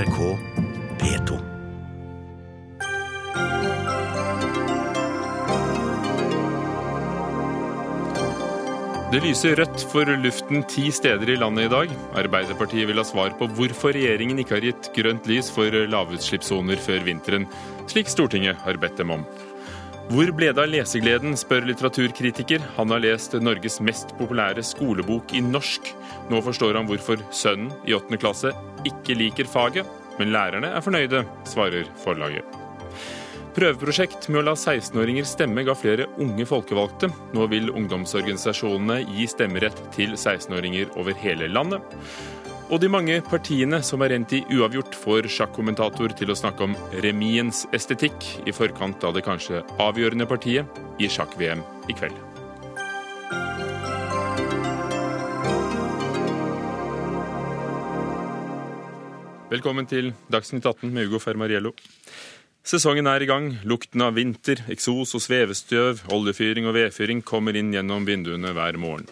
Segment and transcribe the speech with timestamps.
[0.00, 0.18] NRK
[1.00, 1.38] P2.
[9.10, 11.92] Det lyser rødt for luften ti steder i landet i dag.
[12.16, 17.04] Arbeiderpartiet vil ha svar på hvorfor regjeringen ikke har gitt grønt lys for lavutslippssoner før
[17.04, 17.44] vinteren,
[17.90, 19.28] slik Stortinget har bedt dem om.
[20.10, 22.64] Hvor ble det av lesegleden, spør litteraturkritiker.
[22.74, 25.92] Han har lest Norges mest populære skolebok i norsk.
[26.32, 28.50] Nå forstår han hvorfor sønnen i åttende klasse
[28.90, 29.86] ikke liker faget,
[30.18, 32.58] men lærerne er fornøyde, svarer forlaget.
[33.54, 37.12] Prøveprosjekt med å la 16-åringer stemme ga flere unge folkevalgte.
[37.34, 41.86] Nå vil ungdomsorganisasjonene gi stemmerett til 16-åringer over hele landet.
[42.70, 46.76] Og de mange partiene som er endt i uavgjort, får sjakkommentator til å snakke om
[47.02, 52.14] remiens estetikk i forkant av det kanskje avgjørende partiet i sjakk-VM i kveld.
[59.50, 61.74] Velkommen til Dagsnytt 18 med Ugo Fermariello.
[62.62, 63.50] Sesongen er i gang.
[63.66, 69.10] Lukten av vinter, eksos og svevestøv, oljefyring og vedfyring kommer inn gjennom vinduene hver morgen.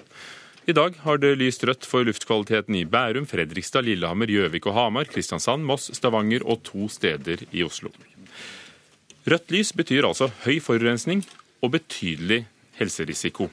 [0.68, 5.06] I dag har det lyst rødt for luftkvaliteten i Bærum, Fredrikstad, Lillehammer, Gjøvik og Hamar,
[5.08, 7.88] Kristiansand, Moss, Stavanger og to steder i Oslo.
[9.24, 11.22] Rødt lys betyr altså høy forurensning
[11.64, 12.42] og betydelig
[12.76, 13.46] helserisiko.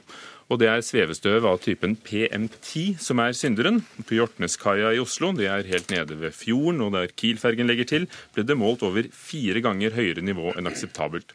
[0.52, 3.80] Og det er svevestøv av typen PM10 som er synderen.
[4.04, 8.04] På Hjortneskaia i Oslo, det er helt nede ved fjorden og der Kiel-fergen legger til,
[8.36, 11.32] ble det målt over fire ganger høyere nivå enn akseptabelt.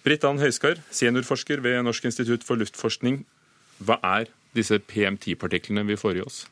[0.00, 3.20] Britt Ann Høiskar, seniorforsker ved Norsk institutt for luftforskning.
[3.84, 6.44] Hva er disse PM10-partiklene vi får i oss?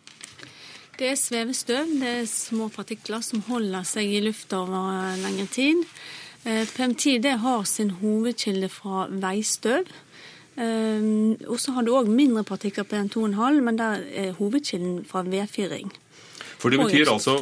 [0.98, 1.94] Det er svevestøv.
[2.00, 5.84] Det er små partikler som holder seg i lufta over lengre tid.
[6.44, 9.88] Eh, PM10 det har sin hovedkilde fra veistøv.
[10.52, 15.22] Um, og så har du òg mindre partikler på 1,5, men der er hovedkilden fra
[15.24, 15.88] vedfyring.
[16.60, 17.38] For det betyr altså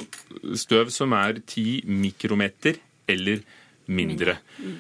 [0.57, 2.79] støv som er 10 mikrometer
[3.11, 3.43] eller
[3.91, 4.37] mindre.
[4.63, 4.79] Mm.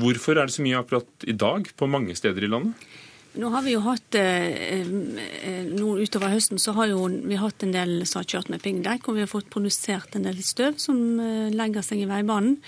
[0.00, 2.88] Hvorfor er det så mye akkurat i dag på mange steder i landet?
[3.32, 7.64] Nå har vi jo hatt, eh, eh, nå Utover høsten så har jo vi hatt
[7.64, 11.48] en del kjørt med piggdekk, og vi har fått produsert en del støv som eh,
[11.48, 12.58] legger seg i veibanen.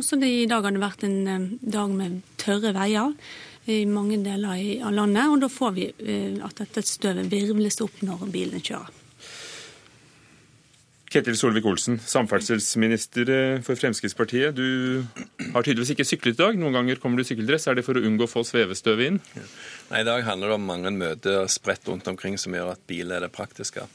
[0.00, 3.12] Også det I dag har det vært en dag med tørre veier
[3.68, 4.56] i mange deler
[4.88, 5.28] av landet.
[5.28, 5.88] og Da får vi
[6.40, 9.03] at dette støvet virvles opp når bilene kjører.
[11.14, 13.28] Ketil Solvik-Olsen, samferdselsminister
[13.62, 14.56] for Fremskrittspartiet.
[14.56, 15.04] Du
[15.54, 16.58] har tydeligvis ikke syklet i dag.
[16.58, 17.68] Noen ganger kommer du i sykkeldress.
[17.70, 19.20] Er det for å unngå å få svevestøv inn?
[19.92, 23.14] Nei, I dag handler det om mange møter spredt rundt omkring som gjør at bil
[23.14, 23.86] er det praktiske.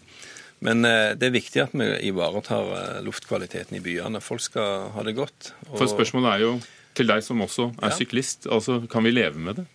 [0.64, 4.24] Men eh, det er viktig at vi ivaretar eh, luftkvaliteten i byene.
[4.24, 5.54] Folk skal ha det godt.
[5.70, 5.76] Og...
[5.82, 6.54] For spørsmålet er jo
[7.00, 8.00] til deg som også er ja.
[8.00, 8.48] syklist.
[8.48, 9.68] Altså, Kan vi leve med det?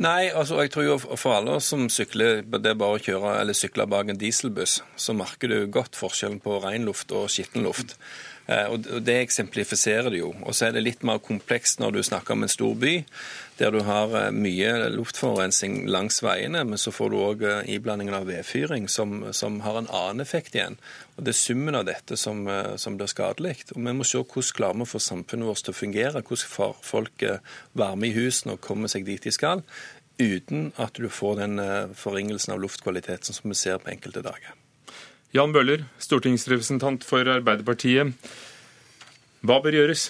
[0.00, 3.56] Nei, altså jeg tror jo for alle som sykler, det er bare å kjøre eller
[3.56, 7.98] sykle bak en dieselbuss, så merker du godt forskjellen på ren luft og skitten luft.
[8.48, 10.32] Eh, og Det eksemplifiserer det jo.
[10.40, 12.94] Og så er det litt mer komplekst når du snakker om en stor by,
[13.60, 18.16] der du har eh, mye luftforurensning langs veiene, men så får du òg eh, iblandingen
[18.16, 20.78] av vedfyring, som, som, har en annen effekt igjen.
[21.16, 22.46] Og Det er summen av dette som,
[22.80, 23.58] som blir skadelig.
[23.74, 26.52] Og Vi må se hvordan klarer vi å få samfunnet vårt til å fungere, hvordan
[26.54, 27.24] får folk
[27.76, 29.60] varme i husene og komme seg dit de skal,
[30.20, 31.60] uten at du får den
[31.96, 34.56] forringelsen av luftkvaliteten som vi ser på enkelte dager.
[35.36, 38.16] Jan Bøhler, stortingsrepresentant for Arbeiderpartiet.
[39.46, 40.08] Hva bør gjøres?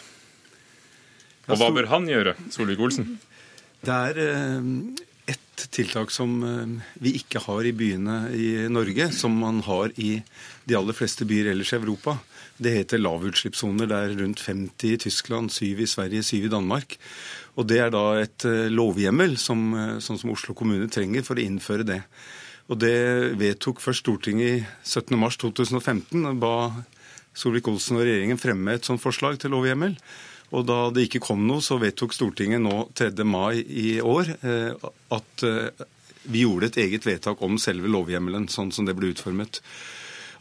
[1.51, 3.19] Og hva bør han gjøre, Solvik-Olsen?
[3.81, 4.67] Det er eh,
[5.33, 10.19] ett tiltak som eh, vi ikke har i byene i Norge, som man har i
[10.69, 12.19] de aller fleste byer ellers i Europa.
[12.61, 13.89] Det heter lavutslippssoner.
[13.89, 16.99] Det er rundt 50 i Tyskland, 7 i Sverige, 7 i Danmark.
[17.57, 19.73] Og det er da et eh, lovhjemmel som,
[20.05, 22.03] sånn som Oslo kommune trenger for å innføre det.
[22.71, 26.37] Og det vedtok først Stortinget i 17.3.2015.
[26.39, 26.55] ba
[27.35, 29.97] Solvik-Olsen og regjeringen fremme et sånt forslag til lovhjemmel.
[30.51, 33.13] Og da det ikke kom noe, så vedtok Stortinget nå 3.
[33.27, 35.87] mai i år eh, at eh,
[36.31, 39.63] vi gjorde et eget vedtak om selve lovhjemmelen, sånn som det ble utformet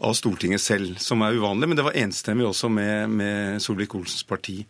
[0.04, 1.70] av Stortinget selv, som er uvanlig.
[1.70, 4.64] Men det var enstemmig også med, med Solvik-Olsens parti.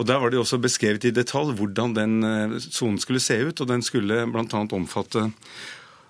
[0.00, 3.60] Og Der var det også beskrevet i detalj hvordan den eh, sonen skulle se ut.
[3.60, 4.66] og Den skulle bl.a.
[4.72, 5.28] omfatte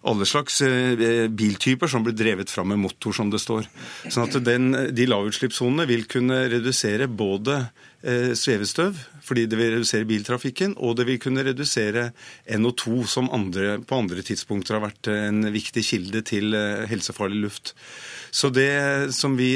[0.02, 3.69] alle slags eh, biltyper som blir drevet fram med motor, som det står.
[4.10, 7.60] Sånn at den, De lavutslippssonene vil kunne redusere både
[8.02, 12.10] eh, svevestøv, fordi det vil redusere biltrafikken, og det vil kunne redusere
[12.50, 17.76] NO2, som andre, på andre tidspunkter har vært en viktig kilde til eh, helsefarlig luft.
[18.34, 19.54] Så det som vi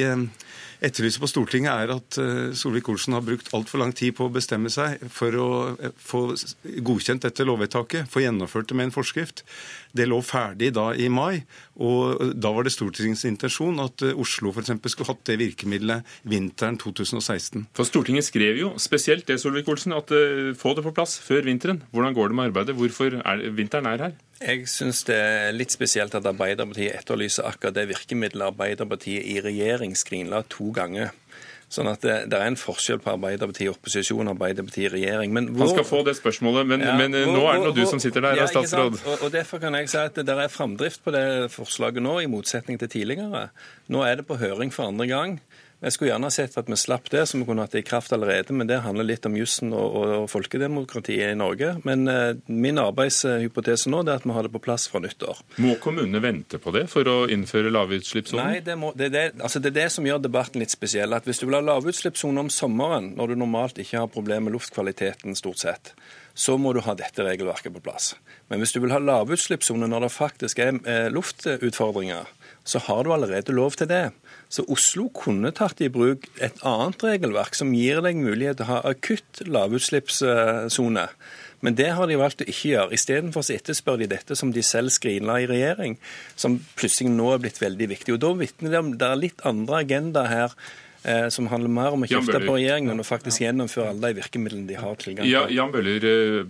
[0.84, 2.18] etterlyser på Stortinget, er at
[2.60, 5.48] Solvik-Olsen har brukt altfor lang tid på å bestemme seg for å
[5.96, 6.20] få
[6.84, 9.40] godkjent dette lovvedtaket, få gjennomført det med en forskrift.
[9.96, 11.42] Det lå ferdig da i mai,
[11.80, 14.74] og da var det Stortingets intensjon at uh, Oslo f.eks.
[14.92, 17.66] skulle hatt det virkemidlet vinteren 2016.
[17.76, 20.12] For Stortinget skrev jo spesielt det, Solvik-Olsen, at
[20.58, 21.82] få det på plass før vinteren.
[21.92, 22.76] Hvordan går det med arbeidet?
[22.78, 24.16] Hvorfor er vinteren er her?
[24.36, 29.96] Jeg syns det er litt spesielt at Arbeiderpartiet etterlyser akkurat det virkemidlet Arbeiderpartiet i regjering
[29.96, 31.14] skrinla to ganger.
[31.66, 35.32] Sånn at det, det, er en forskjell på Arbeiderpartiet i opposisjon og Arbeiderpartiet i regjering.
[35.34, 37.82] Hvor, Han skal få det spørsmålet, men, ja, men hvor, nå er det nå du
[37.90, 39.00] som sitter der, ja, statsråd.
[39.02, 42.30] Og, og, Derfor kan jeg si at det er framdrift på det forslaget nå, i
[42.30, 43.48] motsetning til tidligere.
[43.90, 45.40] Nå er det på høring for andre gang.
[45.86, 48.10] Jeg skulle gjerne sett at vi slapp det, så vi kunne hatt det i kraft
[48.10, 48.54] allerede.
[48.58, 51.76] Men det handler litt om jussen og, og, folkedemokratiet i Norge.
[51.86, 55.44] Men eh, min arbeidshypotese nå er at vi har det på plass fra nyttår.
[55.62, 58.50] Må kommunene vente på det for å innføre lavutslippssonen?
[58.50, 61.14] Nei, det, må, det, det, altså det, er det som gjør debatten litt spesiell.
[61.14, 64.58] At hvis du vil ha lavutslippssone om sommeren, når du normalt ikke har problemer med
[64.58, 65.94] luftkvaliteten stort sett,
[66.34, 68.16] så må du ha dette regelverket på plass.
[68.50, 72.26] Men hvis du vil ha lavutslippssone når det faktisk er eh, luftutfordringer,
[72.66, 74.10] så har du allerede lov til det.
[74.52, 78.70] Så Oslo kunne tatt i bruk et annet regelverk som gir deg mulighet til å
[78.70, 81.08] ha akutt lavutslippssone.
[81.64, 82.94] Men det har de valgt å ikke gjøre.
[82.94, 85.96] Istedenfor etterspør de dette som de selv skrinla i regjering,
[86.38, 88.14] som plutselig nå er blitt veldig viktig.
[88.14, 90.54] Og Da vitner det om det er litt andre agenda her
[91.02, 94.20] eh, som handler mer om å kjefte på regjeringen enn å faktisk gjennomføre alle de
[94.20, 95.32] virkemidlene de har tilgang til.
[95.32, 96.46] Ja, Jan Bøhler, eh,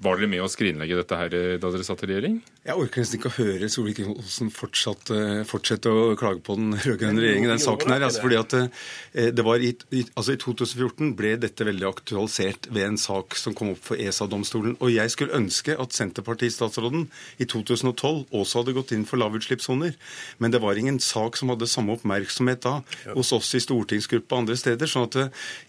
[0.00, 2.38] var dere med å skrinlegge dette her eh, da dere satt i regjering?
[2.64, 7.50] Jeg orker nesten ikke å høre Solvik-Olsen eh, fortsette å klage på den rød-grønne regjeringen
[7.50, 8.04] i den saken her.
[8.06, 9.74] Altså fordi at eh, det var i,
[10.14, 14.78] altså I 2014 ble dette veldig aktualisert ved en sak som kom opp for ESA-domstolen.
[14.80, 17.06] Og jeg skulle ønske at Senterpartistatsråden
[17.36, 19.96] i 2012 også hadde gått inn for lavutslippssoner.
[20.40, 22.78] Men det var ingen sak som hadde samme oppmerksomhet da
[23.12, 24.88] hos oss i stortingsgruppa og andre steder.
[24.88, 25.20] sånn at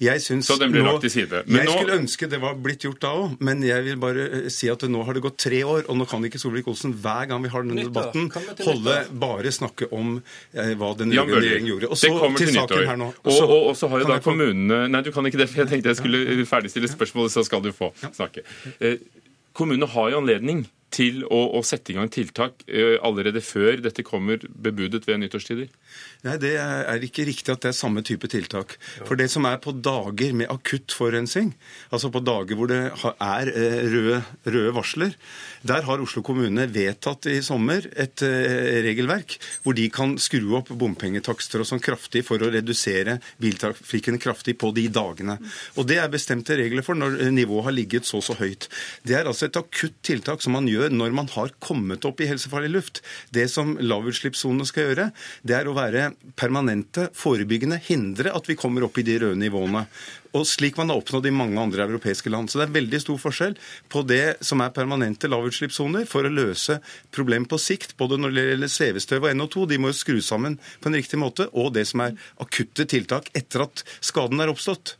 [0.01, 1.43] jeg syns Så den ble lagt til side.
[1.47, 1.77] Men jeg nå...
[1.79, 4.83] skulle ønske det var blitt gjort da òg, men jeg vil bare Eh, si at
[4.89, 7.65] nå har det gått tre år, og nå kan ikke Solvik-Olsen hver gang vi har
[7.65, 8.27] denne debatten,
[8.65, 11.91] holde bare snakke om eh, hva den rød-grønne regjeringen gjorde.
[11.91, 13.09] Og så til, til saken her nå.
[13.23, 15.71] Og, og, og, så har jo da kommunene Nei, du kan ikke det, for jeg
[15.71, 18.45] tenkte jeg skulle ferdigstille spørsmålet, så skal du få snakke.
[18.79, 18.99] Eh,
[19.57, 24.05] kommunene har jo anledning til å, å, sette i gang tiltak uh, allerede før dette
[24.05, 25.69] kommer bebudet ved nyttårstider?
[26.25, 28.77] Nei, Det er ikke riktig at det er samme type tiltak.
[29.07, 31.53] For det som er på dager med akutt forurensning,
[31.89, 35.15] altså på dager hvor det er uh, røde, røde, varsler,
[35.67, 40.71] der har Oslo kommune vedtatt i sommer et uh, regelverk hvor de kan skru opp
[40.71, 45.37] bompengetakster og sånn kraftig for å redusere biltrafikken kraftig på de dagene.
[45.77, 48.67] Og Det er bestemte regler for når nivået har ligget så så høyt.
[49.03, 52.21] Det er altså et akutt tiltak som man gjør gjør når man har kommet opp
[52.21, 53.01] i helsefarlig luft.
[53.33, 55.09] Det som lavutslippssonene skal gjøre,
[55.47, 59.85] det er å være permanente, forebyggende, hindre at vi kommer opp i de røde nivåene.
[60.37, 62.47] Og slik man har oppnådd i mange andre europeiske land.
[62.51, 63.57] Så det er veldig stor forskjell
[63.91, 66.79] på det som er permanente lavutslippssoner, for å løse
[67.11, 70.57] problem på sikt, både når det gjelder svevestøv og NO2, de må jo skru sammen
[70.79, 74.95] på en riktig måte, og det som er akutte tiltak etter at skaden er oppstått.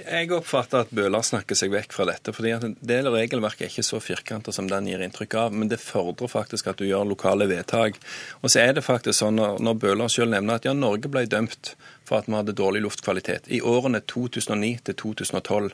[0.00, 2.32] Jeg oppfatter at Bøhler snakker seg vekk fra dette.
[2.32, 5.80] fordi at Det regelverket er ikke så firkantet som den gir inntrykk av, men det
[5.80, 8.00] fordrer faktisk at du gjør lokale vedtak.
[8.42, 11.26] Og så er det faktisk sånn når, når Bøhler selv nevner at ja, Norge ble
[11.26, 11.74] dømt
[12.04, 15.72] for at vi hadde dårlig luftkvalitet i årene 2009 til 2012.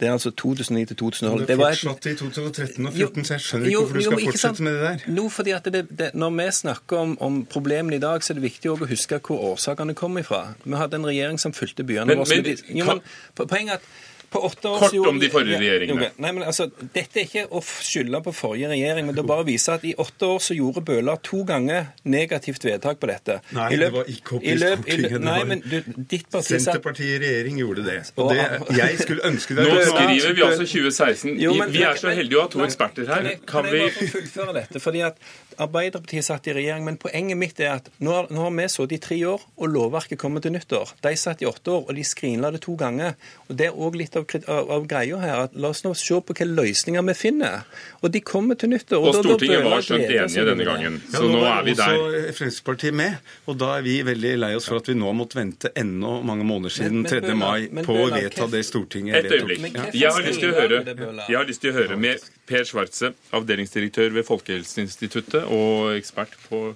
[0.00, 1.40] Det er altså 2009 til 2012.
[1.40, 4.62] Men det fortsatte i 2013 og 2014, så jeg skjønner ikke hvorfor du skal fortsette
[4.62, 5.04] med det der.
[5.06, 8.40] No, fordi at det, det, Når vi snakker om, om, problemene i dag, så er
[8.40, 10.42] det viktig å huske hvor årsakene kommer ifra.
[10.64, 12.98] Vi hadde en regjering som fulgte byene våre.
[13.36, 16.10] Poenget er jo, men åtte år Kort om de forrige regjeringene.
[16.16, 19.76] Nei, men altså, Dette er ikke å skylde på forrige regjering, men det bare viser
[19.76, 23.38] at i åtte år så gjorde Bøhler to ganger negativt vedtak på dette.
[23.56, 25.18] Nei, løp, det var ikke opp i Stortinget.
[25.26, 25.78] Nei, men du,
[26.10, 27.98] ditt parti Senterpartiet i regjering gjorde det.
[28.16, 28.48] Og det,
[28.78, 31.38] jeg skulle ønske det Nå skriver vi altså 2016.
[31.42, 33.30] Jo, men, vi er så heldige å ha to eksperter her.
[33.42, 34.82] Kan, kan jeg bare fullføre dette?
[34.82, 35.20] Fordi at
[35.62, 38.96] Arbeiderpartiet satt i regjering, men poenget mitt er at nå har, nå har vi sittet
[38.96, 40.94] i tre år, og lovverket kommer til nyttår.
[41.04, 43.16] De satt i åtte år, og de skrinla det to ganger.
[43.48, 45.44] Og Det er òg litt av, av, av, greia her.
[45.46, 47.66] at La oss nå se på hvilke løsninger vi finner.
[48.02, 49.00] Og de kommer til nyttår.
[49.00, 51.96] Og, og Stortinget var skjønt enige denne gangen, så ja, nå, nå er vi der.
[51.96, 55.08] Er også Fremskrittspartiet med, og da er vi veldig lei oss for at vi nå
[55.10, 57.34] har måttet vente enda mange måneder siden 3.
[57.38, 59.36] mai på å vedta det Stortinget vedtok.
[59.36, 59.80] Et øyeblikk.
[59.98, 60.80] Jeg har lyst til å høre,
[61.26, 66.72] jeg har lyst til å høre med Per Schwartze, avdelingsdirektør ved Folkehelseinstituttet og ekspert på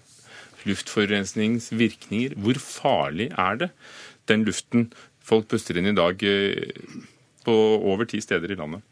[0.67, 2.37] luftforurensningsvirkninger.
[2.43, 3.71] Hvor farlig er det,
[4.29, 4.91] den luften
[5.27, 6.73] folk puster inn i dag eh,
[7.47, 8.83] på over ti steder i landet?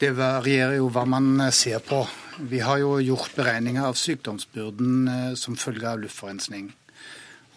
[0.00, 2.02] Det varierer jo hva man ser på.
[2.48, 6.70] Vi har jo gjort beregninger av sykdomsbyrden eh, som følge av luftforurensning.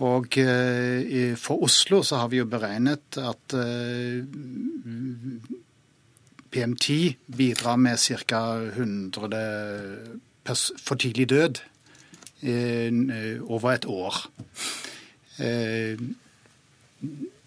[0.03, 3.55] Og eh, for Oslo så har vi jo beregnet at
[6.53, 8.41] PM10 bidrar med ca.
[8.75, 9.43] 100
[10.83, 11.63] for tidlig død
[13.47, 14.17] over et år.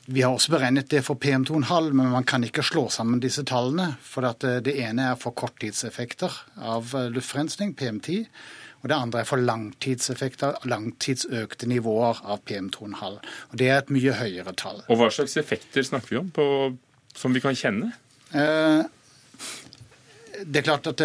[0.07, 3.97] Vi har også beregnet det for PM2,5, men man kan ikke slå sammen disse tallene.
[4.07, 8.29] For det ene er for korttidseffekter av luftrensning, PM10.
[8.85, 13.17] Og det andre er for langtidseffekter, langtidsøkte nivåer av PM2,5.
[13.51, 14.85] Og Det er et mye høyere tall.
[14.87, 16.47] Og Hva slags effekter snakker vi om på,
[17.17, 17.91] som vi kan kjenne?
[18.31, 18.85] Eh,
[20.45, 21.03] det er klart at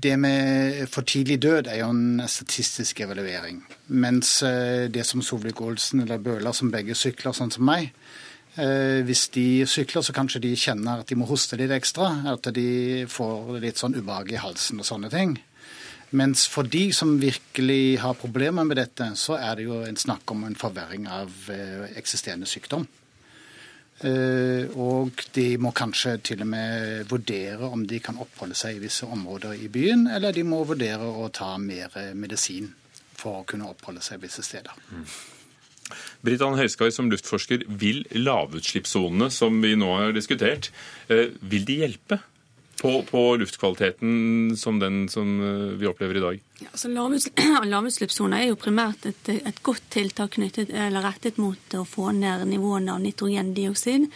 [0.00, 3.60] det med for tidlig død er jo en statistisk evaluering.
[3.88, 8.09] Mens eh, det som Solvik-Olsen eller Bøhler, som begge sykler sånn som meg, eh,
[8.54, 12.08] hvis de sykler, så kanskje de kjenner at de må hoste litt ekstra.
[12.32, 15.36] At de får litt sånn ubehag i halsen og sånne ting.
[16.10, 20.32] Mens for de som virkelig har problemer med dette, så er det jo en snakk
[20.34, 22.86] om en forverring av eh, eksisterende sykdom.
[24.00, 28.82] Eh, og de må kanskje til og med vurdere om de kan oppholde seg i
[28.82, 32.72] visse områder i byen, eller de må vurdere å ta mer medisin
[33.20, 34.74] for å kunne oppholde seg visse steder.
[36.26, 40.72] Britt Høiskar, som luftforsker, vil lavutslippssonene som vi nå har diskutert,
[41.08, 42.22] eh, vil de hjelpe?
[42.80, 46.40] på, på luftkvaliteten som den som eh, vi opplever i dag?
[46.60, 46.88] Ja, altså
[47.72, 52.46] Lavutslippssoner er jo primært et, et, godt tiltak knyttet, eller rettet mot å få ned
[52.48, 54.08] nivåene av nitrogendioksid.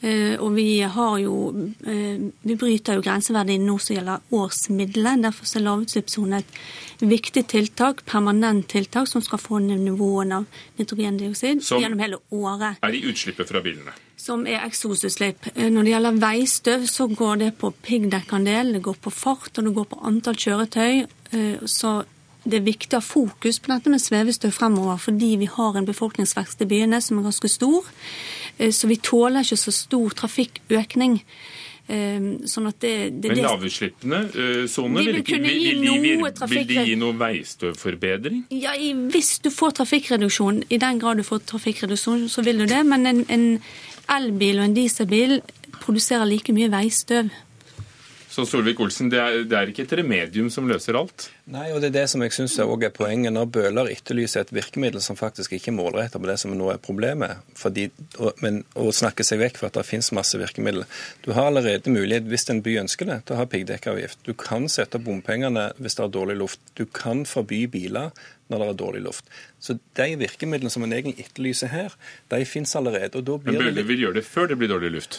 [0.00, 5.24] Uh, og vi har jo uh, Vi bryter jo grenseverdiene nå som gjelder årsmiddelet.
[5.26, 6.60] Derfor er lavutslippssone et
[7.00, 12.80] viktig tiltak, permanent tiltak, som skal få ned nivåene av nitrogendioksid gjennom hele året.
[12.80, 13.96] Er i utslippet fra bilene?
[14.20, 15.50] som er eksosutslipp.
[15.54, 19.68] Eh, når det gjelder veistøv, så går det på piggdekkandel, det går på fart og
[19.68, 21.04] det går på antall kjøretøy.
[21.32, 22.00] Eh, så
[22.44, 25.88] det er viktig å ha fokus på dette med svevestøv fremover, fordi vi har en
[25.88, 27.88] befolkningsvekst i byene som er ganske stor.
[28.60, 31.18] Eh, så vi tåler ikke så stor trafikkøkning.
[31.90, 34.18] Sånn at det, det, Men lavutslippene
[34.70, 35.40] soner, vil, vil,
[35.82, 38.44] vil, vil, de gi noe veistøvforbedring?
[38.54, 38.76] Ja,
[39.10, 42.84] Hvis du får trafikkreduksjon, i den grad du får trafikkreduksjon, så vil du det.
[42.86, 43.46] Men en, en
[44.06, 45.40] elbil og en dieselbil
[45.80, 47.34] produserer like mye veistøv.
[48.30, 49.20] Så Solvik-Olsen, det,
[49.50, 51.24] det, er ikke et remedium som løser alt?
[51.50, 53.34] Nei, og det er det som jeg syns er poenget.
[53.34, 57.42] Når Bøhler etterlyser et virkemiddel som faktisk ikke målretter på det som nå er problemet,
[57.58, 57.88] fordi,
[58.22, 60.86] og, men å snakke seg vekk for at det finnes masse virkemidler.
[61.26, 64.22] Du har allerede mulighet, hvis en by ønsker det, til å ha piggdekkavgift.
[64.22, 66.62] Du kan sette opp bompengene hvis det er dårlig luft.
[66.78, 68.14] Du kan forby biler
[68.50, 69.26] når det er dårlig luft.
[69.60, 71.94] Så de virkemidlene som en egentlig etterlyser her,
[72.32, 73.18] de finnes allerede.
[73.18, 75.18] og da blir Men Bøhler vil gjøre det før det blir dårlig luft?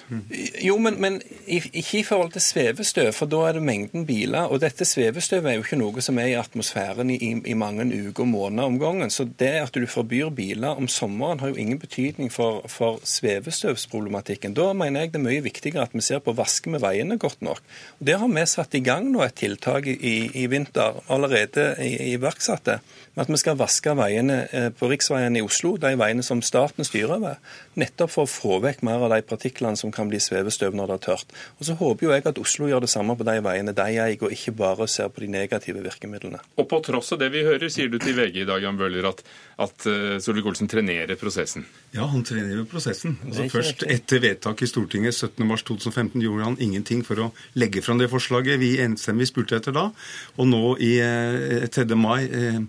[0.66, 4.50] Jo, men, men ikke i forhold til svevestøv, for da er det mengden biler.
[4.50, 8.26] Og dette svevestøvet er jo ikke noe som er i atmosfæren i, i mange uker
[8.26, 9.14] og måneder om gangen.
[9.14, 14.58] Så det at du forbyr biler om sommeren har jo ingen betydning for, for svevestøvsproblematikken.
[14.58, 17.42] Da mener jeg det er mye viktigere at vi ser på vasker med veiene godt
[17.46, 17.62] nok.
[18.00, 21.76] Og Der har vi satt i gang nå et tiltak i, i vinter, allerede
[22.16, 22.80] iverksatte.
[23.20, 27.16] At vi skal vaske veiene eh, på riksveiene i Oslo, de veiene som staten styrer
[27.18, 27.38] over.
[27.80, 30.98] Nettopp for å få vekk mer av de partiklene som kan bli svevestøv når det
[30.98, 31.36] er tørt.
[31.60, 34.18] Og Så håper jo jeg at Oslo gjør det samme på de veiene de eier,
[34.22, 36.42] og ikke bare ser på de negative virkemidlene.
[36.60, 39.08] Og på tross av det vi hører, sier du til VG i dag, Jan Bøhler,
[39.12, 39.24] at,
[39.62, 41.66] at uh, Solvik-Olsen trenerer prosessen?
[41.96, 43.18] Ja, han trenerer prosessen.
[43.28, 48.12] Altså Først etter vedtak i Stortinget 17.3.2015 gjorde han ingenting for å legge fram det
[48.12, 49.90] forslaget vi enstemmig spurte etter da.
[50.38, 51.88] Og nå i uh, 3.
[52.00, 52.62] mai uh,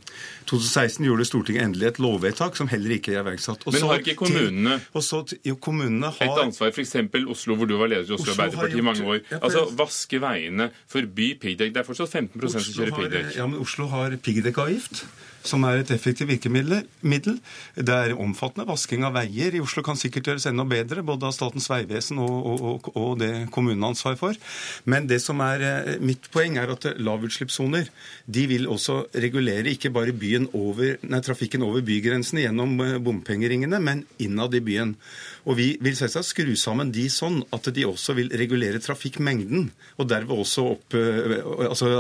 [0.50, 3.66] 2016 gjorde Stortinget endelig et lovvedtak som heller ikke er iverksatt.
[3.68, 6.72] Men har ikke kommunene, til, så, jo, kommunene har, et ansvar?
[6.74, 6.96] F.eks.
[7.32, 9.20] Oslo, hvor du var leder i Oslo, Oslo Arbeiderparti i mange år.
[9.40, 11.74] Altså, Vaske veiene, forby piggdekk.
[11.74, 13.36] Det er fortsatt 15 som kjører piggdekk.
[13.38, 15.04] Ja, men Oslo har piggdekkavgift
[15.46, 17.38] som er et effektivt virkemiddel.
[17.76, 19.54] Det er omfattende vasking av veier.
[19.56, 23.30] I Oslo kan sikkert gjøres enda bedre, både av Statens vegvesen og, og, og, det
[23.54, 24.38] kommunene har ansvar for.
[24.88, 27.90] Men det som er eh, mitt poeng, er at lavutslippssoner
[28.26, 30.14] de vil også regulere ikke bare
[30.52, 34.96] over, nei, trafikken over bygrensene gjennom eh, bompengeringene, men innad i byen.
[35.48, 40.08] Og vi vil selvsagt skru sammen de sånn at de også vil regulere trafikkmengden, og
[40.10, 41.90] derved også opp eh, altså,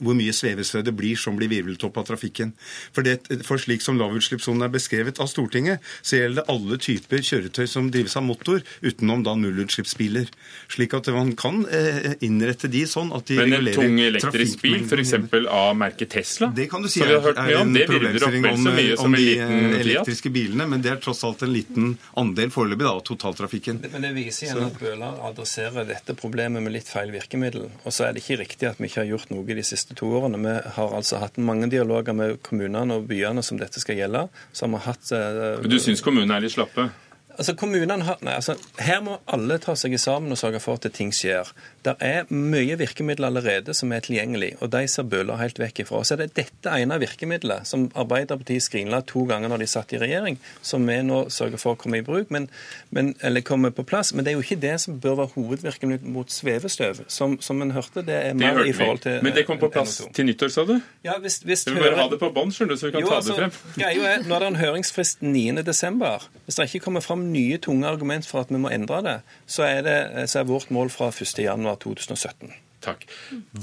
[0.00, 2.54] hvor mye svevestøv det blir som blir virveltopp av trafikken.
[2.94, 7.24] For, det, for slik som lavutslippssonen er beskrevet av Stortinget, så gjelder det alle typer
[7.28, 10.32] kjøretøy som drives av motor, utenom da nullutslippsbiler.
[10.72, 14.80] Slik at man kan eh, innrette de sånn at de Men en tung elektrisk bil,
[14.88, 15.14] f.eks.
[15.44, 16.48] av merket Tesla?
[16.56, 18.72] Det kan du si er, er en problemstilling om,
[19.04, 22.86] om de eh, elektriske bilene, men det er tross alt en liten andel for foreløpig
[22.86, 23.80] da, totaltrafikken.
[23.92, 27.68] Men det viser igjen at Bøhler adresserer dette problemet med litt feil virkemiddel.
[27.82, 30.10] Og så er det ikke riktig at vi ikke har gjort noe de siste to
[30.20, 30.40] årene.
[30.42, 34.66] Vi har altså hatt mange dialoger med kommunene og byene som dette skal gjelde, så
[34.66, 36.90] har vi hatt uh, Du syns kommunene er litt slappe?
[37.38, 40.88] Altså, kommunene har, nei, altså, Her må alle ta seg sammen og sørge for at
[40.94, 41.48] ting skjer.
[41.82, 46.02] Det er mye virkemidler allerede som er tilgjengelig, og de ser Bøhler helt vekk ifra.
[46.06, 50.00] Så er det dette ene virkemidlet som Arbeiderpartiet skrinla to ganger når de satt i
[50.02, 52.48] regjering, som vi nå sørger for å komme i bruk, men,
[52.94, 54.12] men, eller komme på plass.
[54.14, 57.02] Men det er jo ikke det som bør være hovedvirkemidlet mot svevestøv.
[57.12, 59.72] Som, som en hørte, det er mer det i forhold til Men det kom på
[59.72, 60.76] plass til nyttår, sa du?
[61.06, 63.18] Ja, hvis, hvis du vil bare ha det på bånd, så vi kan jo, ta
[63.18, 63.82] altså, det frem.
[63.82, 66.28] Ja, jo, nå er det en høringsfrist 9.12.
[66.46, 69.16] Hvis det ikke kommer fram nye, tunge argument for at vi må endre det,
[69.50, 72.52] så er, det, så er vårt mål fra 1.1.2017.
[72.82, 73.06] Takk.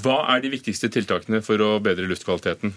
[0.02, 2.72] Hva er de viktigste tiltakene for å bedre luftkvaliteten?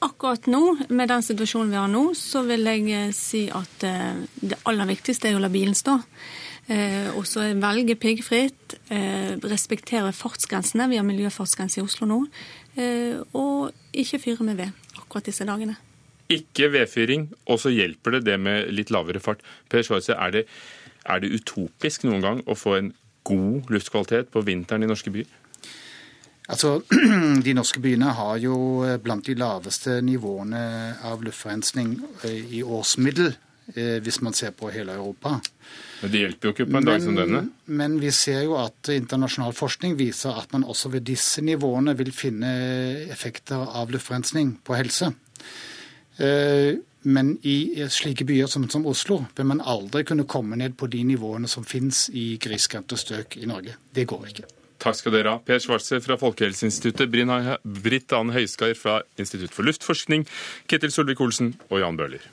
[0.00, 4.22] Akkurat nå, med den situasjonen vi har nå, så vil jeg eh, si at eh,
[4.40, 5.98] det aller viktigste er å la bilen stå.
[6.72, 8.78] Eh, og så velge piggfritt,
[9.44, 10.88] respektere fartsgrensene.
[10.88, 12.20] Vi har miljøfartsgrense i Oslo nå.
[13.36, 15.74] Og ikke fyre med ved akkurat disse dagene.
[16.30, 19.42] Ikke vedfyring, og så hjelper det det med litt lavere fart.
[19.70, 20.46] Per Schwarze, er det,
[21.04, 22.92] er det utopisk noen gang å få en
[23.26, 25.28] god luftkvalitet på vinteren i norske byer?
[26.50, 26.80] Altså,
[27.46, 28.56] De norske byene har jo
[29.02, 30.62] blant de laveste nivåene
[31.06, 31.94] av luftforurensning
[32.26, 33.30] eh, i årsmiddel,
[33.74, 35.36] eh, hvis man ser på hele Europa.
[36.00, 37.42] Men Det hjelper jo ikke på en men, dag som denne.
[37.66, 42.10] Men vi ser jo at internasjonal forskning viser at man også ved disse nivåene vil
[42.14, 42.54] finne
[43.12, 45.12] effekter av luftforurensning på helse.
[46.20, 50.88] Eh, men i slike byer som, som, Oslo vil man aldri kunne komme ned på
[50.92, 53.78] de nivåene som finnes i grisgrendte strøk i Norge.
[53.94, 54.48] Det går ikke.
[54.80, 55.40] Takk skal dere ha.
[55.44, 57.10] Per Schwarze fra Folkehelseinstituttet,
[57.64, 60.24] Britt Anne Høiskar fra Institutt for luftforskning,
[60.68, 62.24] Ketil Solvik-Olsen og Jan Bøhler.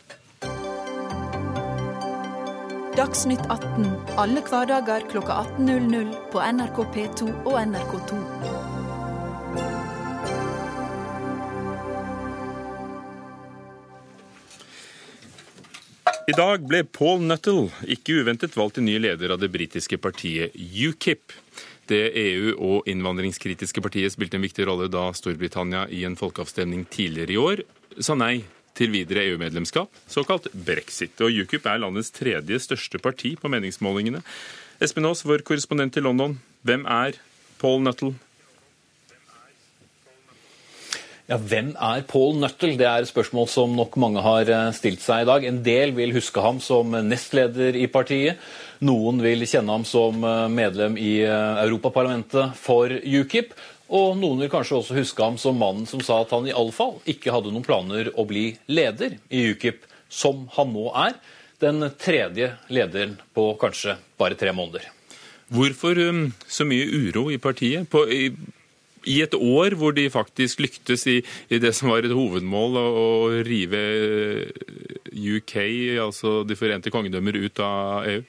[2.98, 8.37] Dagsnytt 18 alle hverdager kl 18.00 på NRK P2 og NRK2.
[16.27, 20.57] I dag ble Paul Nuttall ikke uventet valgt til ny leder av det britiske partiet
[20.60, 21.31] UKIP.
[21.88, 27.31] Det EU- og innvandringskritiske partiet spilte en viktig rolle da Storbritannia i en folkeavstemning tidligere
[27.31, 27.63] i år
[28.03, 28.41] sa nei
[28.75, 31.15] til videre EU-medlemskap, såkalt brexit.
[31.24, 34.19] Og UKIP er landets tredje største parti på meningsmålingene.
[34.84, 36.35] Espen Aas, vår korrespondent i London,
[36.68, 37.16] hvem er
[37.63, 38.18] Paul Nuttall?
[41.27, 42.77] Ja, Hvem er Paul Nuttall?
[42.79, 45.44] Det er et spørsmål som nok mange har eh, stilt seg i dag.
[45.44, 48.40] En del vil huske ham som nestleder i partiet.
[48.87, 53.51] Noen vil kjenne ham som eh, medlem i eh, Europaparlamentet for UKIP.
[53.92, 57.35] Og noen vil kanskje også huske ham som mannen som sa at han iallfall ikke
[57.35, 61.20] hadde noen planer å bli leder i UKIP, som han nå er.
[61.59, 64.87] Den tredje lederen på kanskje bare tre måneder.
[65.51, 66.00] Hvorfor
[66.48, 67.87] så mye uro i partiet?
[67.92, 68.31] På, i,
[69.07, 72.87] i et år hvor de faktisk lyktes i, i det som var et hovedmål, å,
[73.03, 73.83] å rive
[75.17, 75.55] UK,
[76.03, 78.25] altså De forente kongedømmer, ut av EU?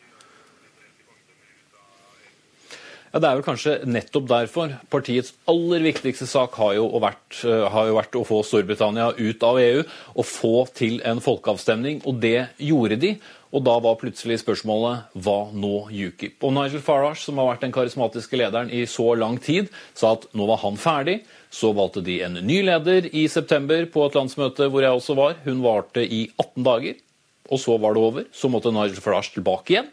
[3.09, 4.75] Ja, Det er vel kanskje nettopp derfor.
[4.93, 9.61] Partiets aller viktigste sak har jo, vært, har jo, vært, å få Storbritannia ut av
[9.63, 13.15] EU og få til en folkeavstemning, og det gjorde de.
[13.49, 16.43] Og da var plutselig spørsmålet hva nå UKIP?
[16.45, 20.27] Og Nigel Farage, som har vært den karismatiske lederen i så lang tid, sa at
[20.37, 21.23] nå var han ferdig.
[21.49, 25.39] Så valgte de en ny leder i september på et landsmøte hvor jeg også var.
[25.47, 27.01] Hun varte i 18 dager,
[27.49, 28.29] og så var det over.
[28.37, 29.93] Så måtte Nigel Farage tilbake igjen.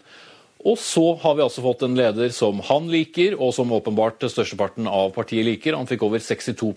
[0.66, 4.90] Og så har vi altså fått en leder som han liker, og som åpenbart størsteparten
[4.90, 5.78] av partiet liker.
[5.78, 6.72] Han fikk over 62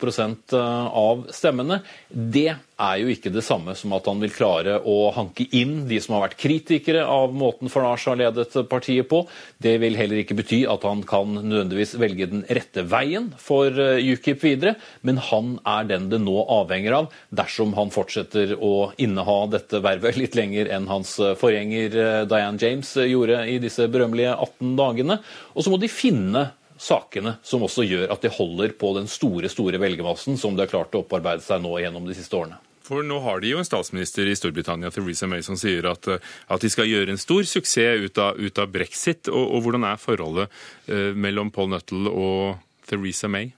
[0.53, 1.81] eh, av stemmene.
[2.13, 5.99] Det er jo ikke det samme som at han vil klare å hanke inn de
[6.03, 9.25] som har vært kritikere av måten Farnage har ledet partiet på.
[9.59, 13.99] Det vil heller ikke bety at han kan nødvendigvis velge den rette veien for eh,
[14.15, 19.39] UKIP videre, men han er den det nå avhenger av dersom han fortsetter å inneha
[19.51, 21.99] dette vervet litt lenger enn hans eh, forgjenger
[22.31, 25.19] Diane James gjorde i disse berømmelige 18 dagene.
[25.55, 26.47] Og så må de finne
[26.79, 30.71] sakene som også gjør at de holder på den store store velgermassen som de har
[30.71, 32.61] klart å opparbeide seg nå gjennom de siste årene.
[32.89, 36.65] For nå har de jo en statsminister i Storbritannia, Theresa May, som sier at, at
[36.65, 39.29] de skal gjøre en stor suksess ut av, ut av brexit.
[39.29, 40.49] Og, og, hvordan er forholdet
[40.89, 42.57] eh, mellom Paul Nuttall og
[42.89, 43.53] Theresa May?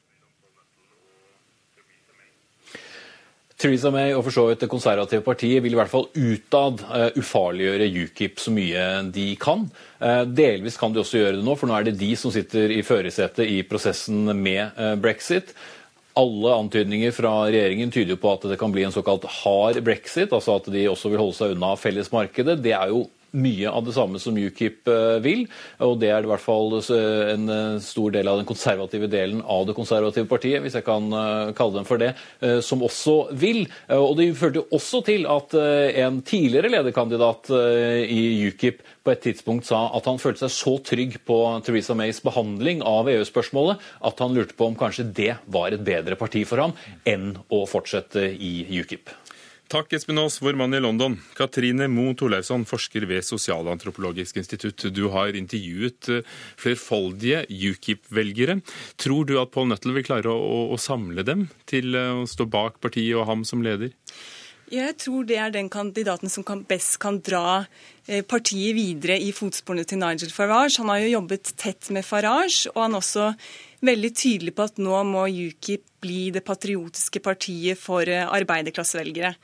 [3.60, 7.10] Theresa May og for så vidt Det konservative partiet vil i hvert fall utad uh,
[7.20, 9.66] ufarliggjøre UKIP så mye de kan.
[10.00, 12.72] Uh, delvis kan de også gjøre det nå, for nå er det de som sitter
[12.72, 15.52] i førersetet i prosessen med uh, brexit.
[16.20, 20.58] Alle antydninger fra regjeringen tyder på at det kan bli en såkalt hard brexit, altså
[20.58, 22.58] at de også vil holde seg unna fellesmarkedet.
[22.64, 24.88] Det er jo mye av det samme som UKIP
[25.24, 25.46] vil.
[25.86, 29.76] Og det er i hvert fall en stor del av den konservative delen av det
[29.78, 31.08] konservative partiet, hvis jeg kan
[31.56, 32.12] kalle dem for det,
[32.66, 33.64] som også vil.
[33.96, 35.54] Og det førte også til at
[36.04, 37.52] en tidligere lederkandidat
[38.06, 42.20] i UKIP på et tidspunkt sa at han følte seg så trygg på Theresa Mays
[42.24, 46.62] behandling av EU-spørsmålet at han lurte på om kanskje det var et bedre parti for
[46.62, 46.76] ham
[47.08, 49.08] enn å fortsette i UKIP.
[49.70, 51.12] Takk, Espen Aas, vår mann i London.
[51.38, 54.88] Katrine Moe Torleifsson, forsker ved Sosialantropologisk institutt.
[54.90, 58.58] Du har intervjuet eh, flerfoldige UKIP-velgere.
[58.98, 62.48] Tror du at Paul Nuttall vil klare å, å samle dem til eh, å stå
[62.50, 63.94] bak partiet og ham som leder?
[64.74, 67.62] Jeg tror det er den kandidaten som kan best kan dra
[68.10, 70.80] eh, partiet videre i fotsporene til Nigel Farage.
[70.82, 73.30] Han har jo jobbet tett med Farage, og han også
[73.84, 79.34] veldig tydelig på at nå må UKIP bli det patriotiske partiet for eh, arbeiderklassevelgere.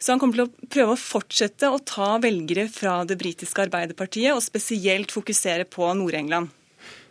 [0.00, 4.32] Så han kommer til å prøve å fortsette å ta velgere fra det britiske Arbeiderpartiet,
[4.32, 6.48] og spesielt fokusere på Nord-England.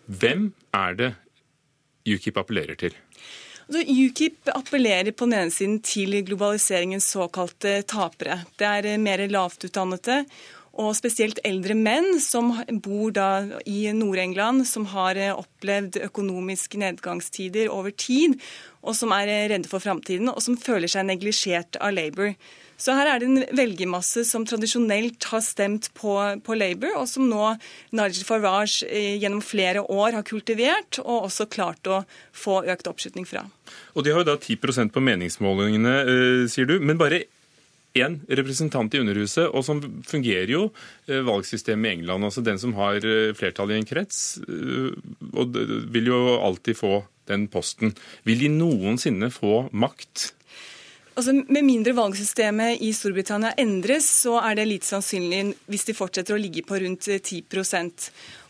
[0.10, 1.12] Hvem er det
[2.10, 2.96] UKIP appellerer til?
[3.70, 8.40] Altså, UKIP appellerer på den ene siden til globaliseringens såkalte tapere.
[8.58, 10.24] Det er eh, mer lavtutdannede
[10.80, 13.30] og spesielt eldre menn som bor da
[13.68, 18.38] i Nord-England, som har eh, opplevd økonomiske nedgangstider over tid,
[18.80, 22.36] og som er eh, redde for framtiden, og som føler seg neglisjert av Labour.
[22.80, 26.14] Så her er det en velgermasse som tradisjonelt har stemt på,
[26.46, 27.50] på Labour, og som nå
[27.92, 33.28] Nigel Farage eh, gjennom flere år har kultivert, og også klart å få økt oppslutning
[33.28, 33.44] fra.
[34.00, 36.80] Og De har jo da 10% på meningsmålingene, sier du.
[36.80, 37.26] men bare
[38.00, 40.66] én representant i Underhuset, og som fungerer jo
[41.08, 42.26] eh, valgsystemet i England.
[42.26, 43.00] altså Den som har
[43.38, 44.40] flertall i en krets,
[45.34, 45.56] og
[45.94, 47.94] vil jo alltid få den posten.
[48.26, 50.32] Vil de noensinne få makt
[51.20, 56.32] Altså, Med mindre valgsystemet i Storbritannia endres, så er det lite sannsynlig hvis de fortsetter
[56.32, 57.42] å ligge på rundt 10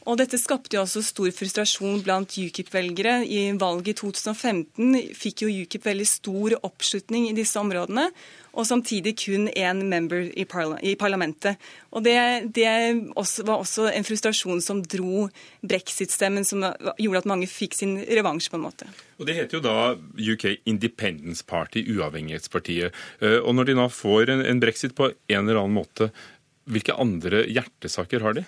[0.10, 3.22] og Dette skapte jo også stor frustrasjon blant UKIP-velgere.
[3.30, 8.10] I valget i 2015 fikk jo UKIP veldig stor oppslutning i disse områdene
[8.58, 11.60] og samtidig kun én member i, parla i, parlamentet.
[11.94, 12.16] Og Det,
[12.56, 12.70] det
[13.16, 15.28] også, var også en frustrasjon som dro
[15.62, 16.66] brexit-stemmen, som
[16.98, 18.50] gjorde at mange fikk sin revansj.
[18.50, 18.90] på en måte.
[19.20, 22.94] Og Det heter jo da UK Independence Party, uavhengighetspartiet.
[23.22, 26.12] Eh, og Når de nå får en, en brexit på en eller annen måte,
[26.70, 28.46] hvilke andre hjertesaker har de?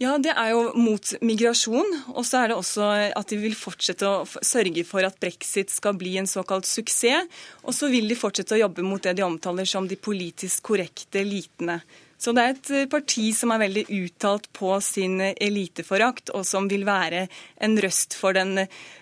[0.00, 1.90] Ja, Det er jo mot migrasjon.
[2.14, 5.98] Og så er det også at de vil fortsette å sørge for at brexit skal
[5.98, 7.28] bli en såkalt suksess.
[7.62, 11.22] Og så vil de fortsette å jobbe mot det de omtaler som de politisk korrekte
[11.22, 11.80] elitene.
[12.22, 16.68] Så det er et eh, parti som er veldig uttalt på sin eliteforakt, og som
[16.70, 17.24] vil være
[17.66, 18.60] en røst for den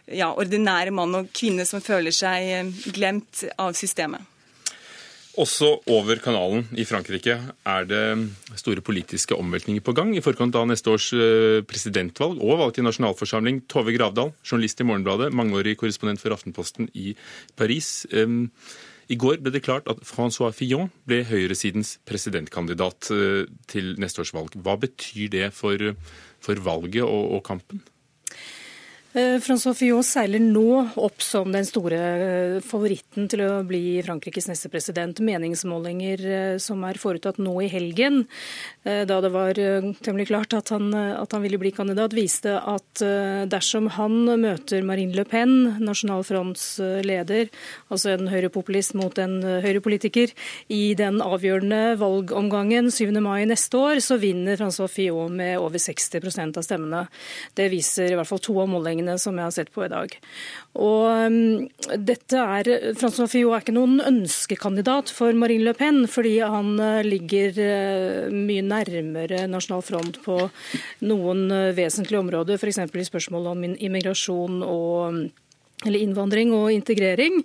[0.09, 4.25] ja, ordinære mann og kvinne som føler seg eh, glemt av systemet.
[5.39, 8.03] Også over kanalen i Frankrike er det
[8.59, 12.87] store politiske omveltninger på gang i forkant av neste års eh, presidentvalg og valg til
[12.89, 13.63] nasjonalforsamling.
[13.71, 17.15] Tove Gravdal, journalist i Morgenbladet, mangeårig korrespondent for Aftenposten i
[17.55, 18.09] Paris.
[19.11, 24.35] I går ble det klart at Francois Fillon ble høyresidens presidentkandidat eh, til neste års
[24.35, 24.59] valg.
[24.59, 25.95] Hva betyr det for,
[26.43, 27.87] for valget og, og kampen?
[29.11, 34.47] Eh, Francois Fillon seiler nå opp som den store eh, favoritten til å bli Frankrikes
[34.47, 35.19] neste president.
[35.19, 38.23] Meningsmålinger eh, som er foretatt nå i helgen,
[38.81, 39.59] da det var
[40.01, 43.03] temmelig klart at han, at han ville bli kandidat, viste at
[43.53, 45.53] dersom han møter Marine Le Pen,
[45.85, 46.65] Nasjonal Fronts
[47.05, 47.51] leder,
[47.93, 50.33] altså en høyrepopulist mot en høyrepolitiker,
[50.73, 53.13] i den avgjørende valgomgangen 7.
[53.21, 57.05] mai neste år, så vinner Francois Fillon med over 60% av stemmene.
[57.59, 59.91] Det viser i hvert fall to av målingene målingene som jeg har sett på i
[59.91, 60.15] dag.
[60.79, 66.41] Og um, dette er, Francois Fillon er ikke noen ønskekandidat for Marine Le Pen, fordi
[66.41, 70.39] han uh, ligger uh, mye nærmere Nasjonal Front på
[71.03, 72.81] noen uh, vesentlige områder, f.eks.
[72.85, 75.23] i spørsmålet om immigrasjon og um,
[75.87, 77.41] eller innvandring og integrering.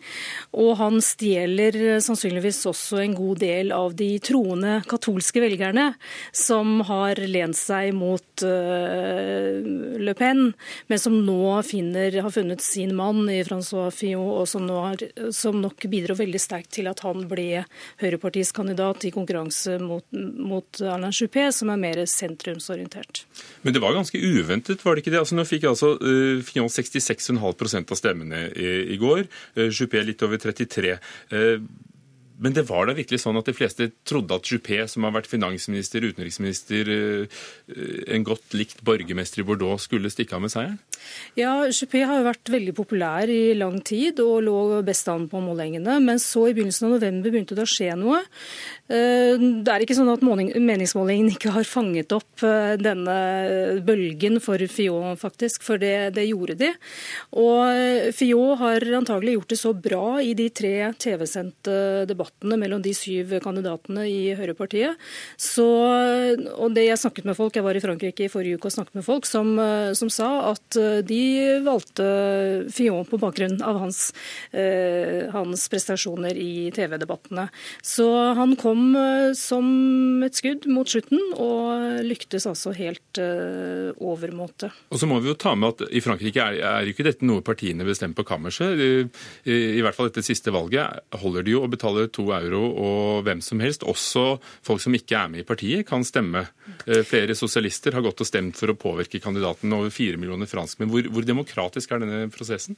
[0.59, 5.91] Og han stjeler sannsynligvis også en god del av de troende katolske velgerne
[6.35, 9.61] som har lent seg mot uh,
[10.01, 10.49] Le Pen,
[10.91, 15.01] men som nå finner, har funnet sin mann i Francois Fillon, og som, har,
[15.35, 17.63] som nok bidro veldig sterkt til at han ble
[18.01, 23.23] Høyrepartiets kandidat i konkurranse mot, mot Alain Juppé, som er mer sentrumsorientert.
[23.63, 25.21] Men det var ganske uventet, var det ikke det?
[25.23, 29.27] Altså, nå fikk altså uh, Fillon 66,5% av stemmene stemmene i, i går.
[29.69, 30.97] Juppé litt over 33.
[32.35, 35.13] Eh, Men det var da virkelig sånn at de fleste trodde at Juppé, som har
[35.15, 37.27] vært finansminister, utenriksminister,
[38.07, 40.79] en godt likt borgermester i Bordeaux, skulle stikke av med seieren?
[41.37, 45.39] Ja, Juppé har jo vært veldig populær i lang tid og lå best an på
[45.43, 45.99] målingene.
[46.03, 48.21] Men så i begynnelsen av november begynte det å skje noe.
[48.87, 52.43] Det er ikke sånn at meningsmålingen ikke har fanget opp
[52.81, 53.17] denne
[53.85, 56.71] bølgen for Fillon, faktisk, for det, det gjorde de.
[57.37, 62.93] Og Fillon har antagelig gjort det så bra i de tre TV-sendte debattene mellom de
[62.95, 64.99] syv kandidatene i Høyrepartiet.
[65.37, 65.65] Så,
[66.55, 68.99] og det jeg snakket med folk, jeg var i Frankrike i forrige uke og snakket
[68.99, 69.55] med folk, som,
[69.97, 71.21] som sa at de
[71.65, 72.05] valgte
[72.73, 74.13] Fillon på bakgrunn av hans,
[74.51, 77.47] eh, hans prestasjoner i TV-debattene.
[77.81, 78.07] Så
[78.37, 84.71] han kom eh, som et skudd mot slutten, og lyktes altså helt eh, overmåte.
[84.93, 87.43] Og så må vi jo ta med at I Frankrike er, er ikke dette noe
[87.45, 88.75] partiene bestemmer på kammerset.
[88.75, 88.91] I,
[89.45, 93.25] i, I, hvert fall etter siste valget holder de jo å betale to euro, og
[93.27, 96.47] hvem som helst, også folk som ikke er med i partiet, kan stemme.
[97.05, 99.73] Flere sosialister har gått og stemt for å påvirke kandidaten.
[99.75, 100.89] Over fire millioner franskmenn.
[100.91, 102.77] Hvor, hvor, demokratisk er denne prosessen?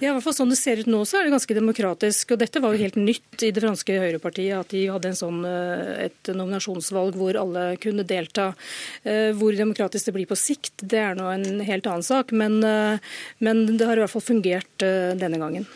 [0.00, 2.32] Ja, i hvert fall Sånn det ser ut nå, så er det ganske demokratisk.
[2.32, 6.06] og Dette var jo helt nytt i det franske høyrepartiet, at de hadde sånn, eh,
[6.06, 8.52] et nominasjonsvalg hvor alle kunne delta.
[9.04, 12.32] Eh, hvor demokratisk det blir på sikt, det er nå en helt annen sak.
[12.32, 12.98] Men, eh,
[13.44, 15.68] men det har i hvert fall fungert denne gangen.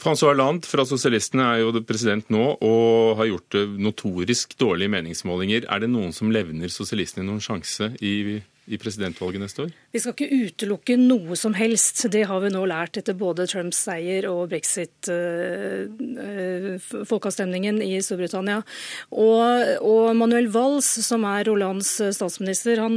[0.00, 5.68] Francois Hollande fra Sosialistene er jo president nå og har gjort notorisk dårlige meningsmålinger.
[5.70, 9.72] Er det noen som levner sosialistene noen sjanse i i presidentvalget neste år?
[9.92, 12.06] Vi skal ikke utelukke noe som helst.
[12.12, 14.48] Det har vi nå lært etter både Trumps seier og
[16.74, 18.60] brexit-folkeavstemningen i Storbritannia.
[19.10, 22.96] Og, og, Manuel Valls, som er Hollands statsminister, han,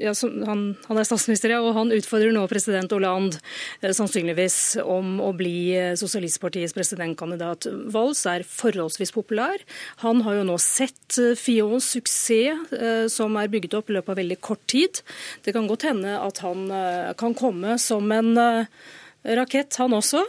[0.00, 0.14] ja,
[0.48, 3.40] han, han, er statsminister, ja, og han utfordrer nå president Hollande
[3.82, 7.68] sannsynligvis om å bli Sosialistpartiets presidentkandidat.
[7.92, 9.62] Valls er forholdsvis populær.
[10.04, 12.28] Han har jo nå sett Fions suksess,
[13.12, 15.00] som er bygget opp i løpet av veldig kort tid.
[15.44, 18.66] Det kan godt hende at han eh, kan komme som en eh,
[19.36, 20.22] rakett, han også.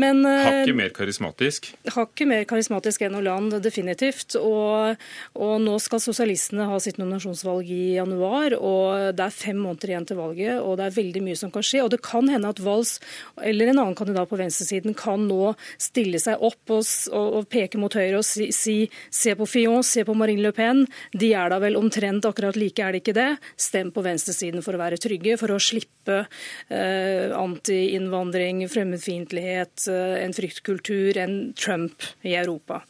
[0.00, 1.70] Men, eh, hakket mer karismatisk?
[1.94, 4.36] Hakket mer karismatisk enn Hollande, definitivt.
[4.40, 4.96] Og,
[5.34, 8.56] og, nå skal sosialistene ha sitt nominasjonsvalg i januar.
[8.58, 11.62] og Det er fem måneder igjen til valget, og det er veldig mye som kan
[11.62, 11.84] skje.
[11.84, 12.98] Og det kan hende at Valls
[13.42, 17.78] eller en annen kandidat på venstresiden kan nå stille seg opp og, og, og peke
[17.80, 18.76] mot høyre og si, si,
[19.14, 20.84] se på Fillon, se på Marine Le Pen.
[21.12, 23.30] De er da vel omtrent akkurat like, er det ikke det?
[23.60, 26.24] Stem på venstresiden for å være trygge, for å slippe
[26.68, 32.82] eh, anti-innvandring, fremmedfiendtlighet Eh, en fryktkultur enn Trump i Europa.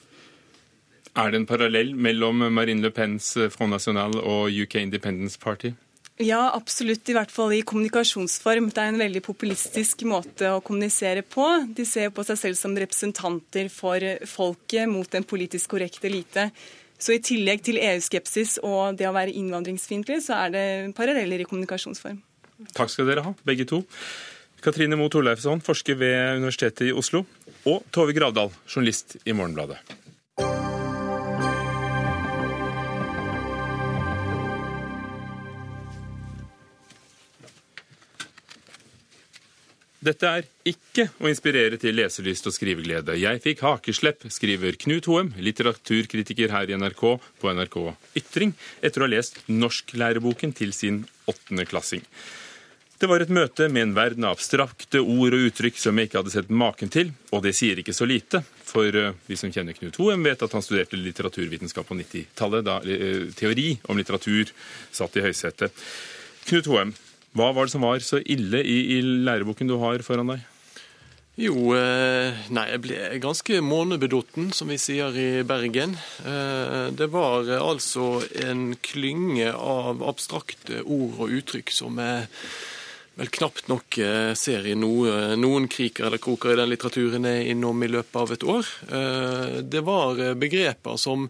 [1.14, 5.74] Er det en parallell mellom Marine Le Pens eh, Front National og UK Independence Party?
[6.22, 7.08] Ja, absolutt.
[7.10, 8.68] I hvert fall i kommunikasjonsform.
[8.70, 11.46] Det er en veldig populistisk måte å kommunisere på.
[11.74, 16.50] De ser på seg selv som representanter for folket mot en politisk korrekt elite.
[17.02, 21.48] Så i tillegg til EU-skepsis og det å være innvandringsfiendtlig, så er det paralleller i
[21.48, 22.22] kommunikasjonsform.
[22.78, 23.82] Takk skal dere ha, begge to.
[24.64, 27.26] Katrine Moe Torleifsson, forsker ved Universitetet i Oslo.
[27.68, 29.76] Og Tove Gravdal, journalist i Morgenbladet.
[40.04, 43.14] Dette er ikke å inspirere til leselyst og skriveglede.
[43.16, 47.04] Jeg fikk hakeslepp, skriver Knut Hoem, litteraturkritiker her i NRK
[47.40, 47.78] på NRK
[48.20, 48.52] Ytring,
[48.84, 52.04] etter å ha lest norsklæreboken til sin åttendeklassing.
[52.94, 56.20] Det var et møte med en verden av abstrakte ord og uttrykk som jeg ikke
[56.20, 58.44] hadde sett maken til, og det sier ikke så lite.
[58.68, 62.78] For eh, vi som kjenner Knut Hoem, vet at han studerte litteraturvitenskap på 90-tallet, da
[62.86, 64.52] eh, teori om litteratur
[64.94, 65.74] satt i høysetet.
[66.46, 66.92] Knut Hoem,
[67.34, 70.44] hva var det som var så ille i, i læreboken du har foran deg?
[71.42, 75.96] Jo, eh, nei, jeg ble ganske månebedotten, som vi sier i Bergen.
[76.94, 82.30] Det var altså en klynge av abstrakte ord og uttrykk som jeg
[83.18, 87.46] vel knapt nok eh, ser i noe, noen kriker eller kroker i den litteraturen er
[87.52, 88.72] innom i løpet av et år.
[88.90, 91.28] Eh, det var eh, begreper som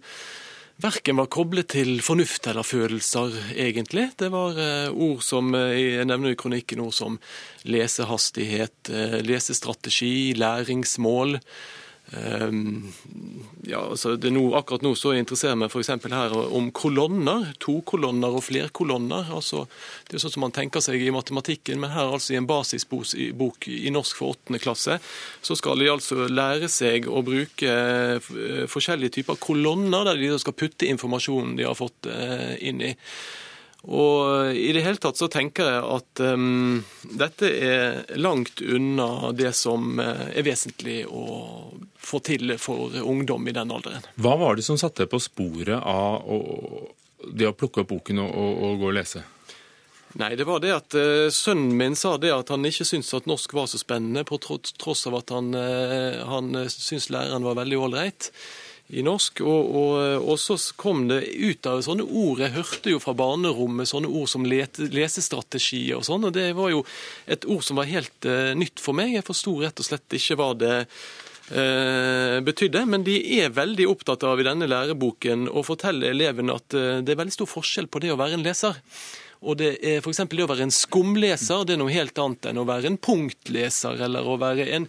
[0.80, 4.08] verken var koblet til fornuft eller følelser, egentlig.
[4.18, 4.58] Det var
[4.90, 7.18] ord som jeg nevner i kronikken, ord som
[7.62, 8.90] lesehastighet,
[9.22, 11.38] lesestrategi, læringsmål.
[12.12, 12.92] Um,
[13.64, 15.90] ja, altså no, akkurat nå så interesserer jeg meg f.eks.
[16.12, 17.48] her om kolonner.
[17.64, 19.30] To kolonner og flerkolonner.
[19.34, 19.64] Altså,
[20.08, 23.68] det er sånn som man tenker seg i matematikken, men her altså i en basisbok
[23.72, 24.98] i norsk for åttende klasse,
[25.44, 30.56] så skal de altså lære seg å bruke uh, forskjellige typer kolonner, der de skal
[30.58, 32.92] putte informasjonen de har fått uh, inn i.
[33.84, 36.78] Og i det hele tatt så tenker jeg at um,
[37.20, 41.24] dette er langt unna det som eh, er vesentlig å
[42.00, 44.06] få til for ungdom i den alderen.
[44.16, 46.40] Hva var det som satte deg på sporet av å,
[47.28, 49.24] det å plukke opp boken og, og, og gå og lese?
[50.16, 53.28] Nei, det var det at uh, sønnen min sa det at han ikke syntes at
[53.28, 57.84] norsk var så spennende, på tross av at han, uh, han syntes læreren var veldig
[57.84, 58.32] ålreit
[58.88, 59.40] i norsk.
[59.44, 63.88] Og, og, og, så kom det ut av sånne ord Jeg hørte jo fra barnerommet
[63.88, 66.28] sånne ord som lesestrategier og sånn.
[66.28, 66.84] Og det var jo
[67.26, 69.14] et ord som var helt uh, nytt for meg.
[69.16, 72.84] Jeg forsto rett og slett ikke hva det uh, betydde.
[72.90, 77.20] Men de er veldig opptatt av i denne læreboken å fortelle elevene at det er
[77.22, 78.82] veldig stor forskjell på det å være en leser.
[79.44, 80.22] Og det er f.eks.
[80.30, 84.00] det å være en skumleser det er noe helt annet enn å være en punktleser
[84.06, 84.88] eller å være en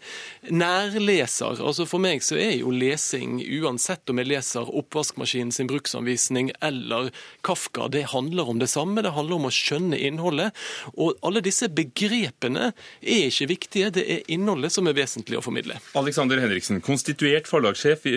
[0.50, 1.60] nærleser.
[1.60, 7.12] Altså For meg så er jo lesing, uansett om jeg leser oppvaskmaskinen sin bruksanvisning eller
[7.46, 9.04] Kafka, det handler om det samme.
[9.06, 10.56] Det handler om å skjønne innholdet.
[10.96, 15.78] Og alle disse begrepene er ikke viktige, det er innholdet som er vesentlig å formidle.
[16.00, 18.16] Alexander Henriksen, konstituert forlagssjef i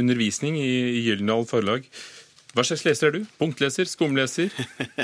[0.00, 1.86] undervisning i Gyldendal forlag.
[2.50, 3.26] Hva slags leser er du?
[3.38, 3.86] Punktleser?
[3.86, 4.50] Skumleser?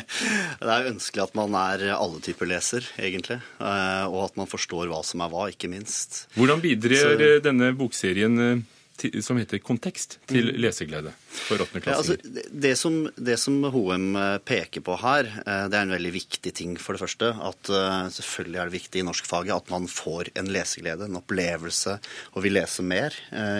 [0.62, 3.38] det er ønskelig at man er alle typer leser, egentlig.
[3.62, 6.24] Eh, og at man forstår hva som er hva, ikke minst.
[6.34, 7.36] Hvordan bidrar Så...
[7.44, 8.66] denne bokserien
[9.04, 10.58] eh, som heter Kontekst, til mm.
[10.62, 12.22] leseglede for åttendeklassinger?
[12.22, 15.94] Ja, altså, det, som, det som HM eh, peker på her, eh, det er en
[15.96, 17.32] veldig viktig ting, for det første.
[17.36, 21.98] At uh, selvfølgelig er det viktig i norskfaget at man får en leseglede, en opplevelse,
[22.34, 23.14] og vil lese mer,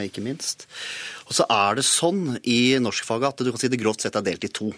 [0.06, 0.66] ikke minst.
[1.26, 4.24] Og så er det sånn i norskfaget at du kan si det grovt sett er
[4.26, 4.70] delt i to.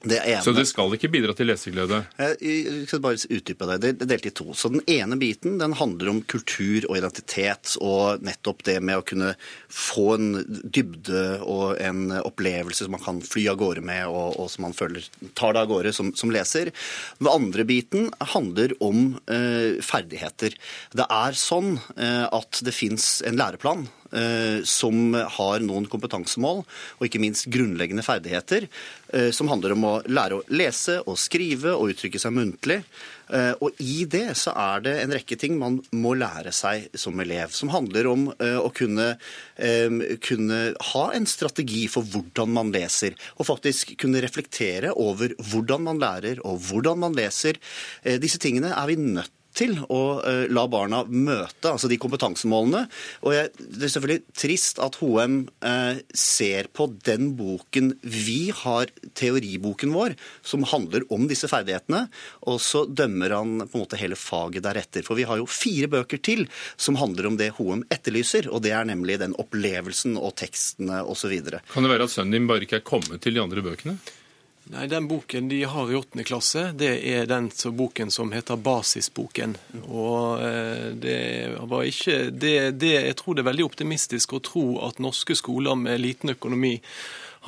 [0.00, 1.98] Det så det skal ikke bidra til leseglede?
[2.16, 3.76] Jeg skal bare utdype det.
[3.82, 4.46] Det er delt i to.
[4.56, 9.04] Så Den ene biten den handler om kultur og identitet, og nettopp det med å
[9.04, 9.34] kunne
[9.68, 14.48] få en dybde og en opplevelse som man kan fly av gårde med, og, og
[14.48, 15.04] som man føler
[15.36, 16.72] tar det av gårde som, som, leser.
[17.20, 20.56] Den andre biten handler om eh, ferdigheter.
[20.96, 23.99] Det er sånn eh, at det fins en læreplan Eh,
[24.66, 26.64] som har noen kompetansemål,
[26.98, 28.66] og ikke minst grunnleggende ferdigheter,
[29.14, 32.80] eh, som handler om å lære å lese og skrive og uttrykke seg muntlig.
[33.30, 37.18] Eh, og i det så er det en rekke ting man må lære seg som
[37.22, 39.06] elev, som handler om å kunne,
[40.24, 40.58] kunne
[40.90, 46.42] ha en strategi for hvordan man leser, og faktisk kunne reflektere over hvordan man lærer
[46.46, 47.60] og hvordan man leser.
[48.22, 52.84] Disse tingene er vi nødt til å uh, la barna møte altså de kompetansemålene.
[53.26, 55.36] Og jeg, Det er selvfølgelig trist at HM
[55.66, 60.14] eh, ser på den boken vi har, teoriboken vår,
[60.46, 62.04] som handler om disse ferdighetene,
[62.50, 65.04] og så dømmer han på en måte hele faget deretter.
[65.06, 66.46] For vi har jo fire bøker til
[66.80, 71.36] som handler om det HM etterlyser, og det er nemlig den opplevelsen og tekstene osv.
[71.72, 73.98] Kan det være at sønnen din bare ikke er kommet til de andre bøkene?
[74.70, 79.56] Nei, Den boken de har i åttende klasse, det er den boken som heter Basisboken.
[79.88, 84.66] Og eh, det var ikke det, det, Jeg tror det er veldig optimistisk å tro
[84.86, 86.76] at norske skoler med liten økonomi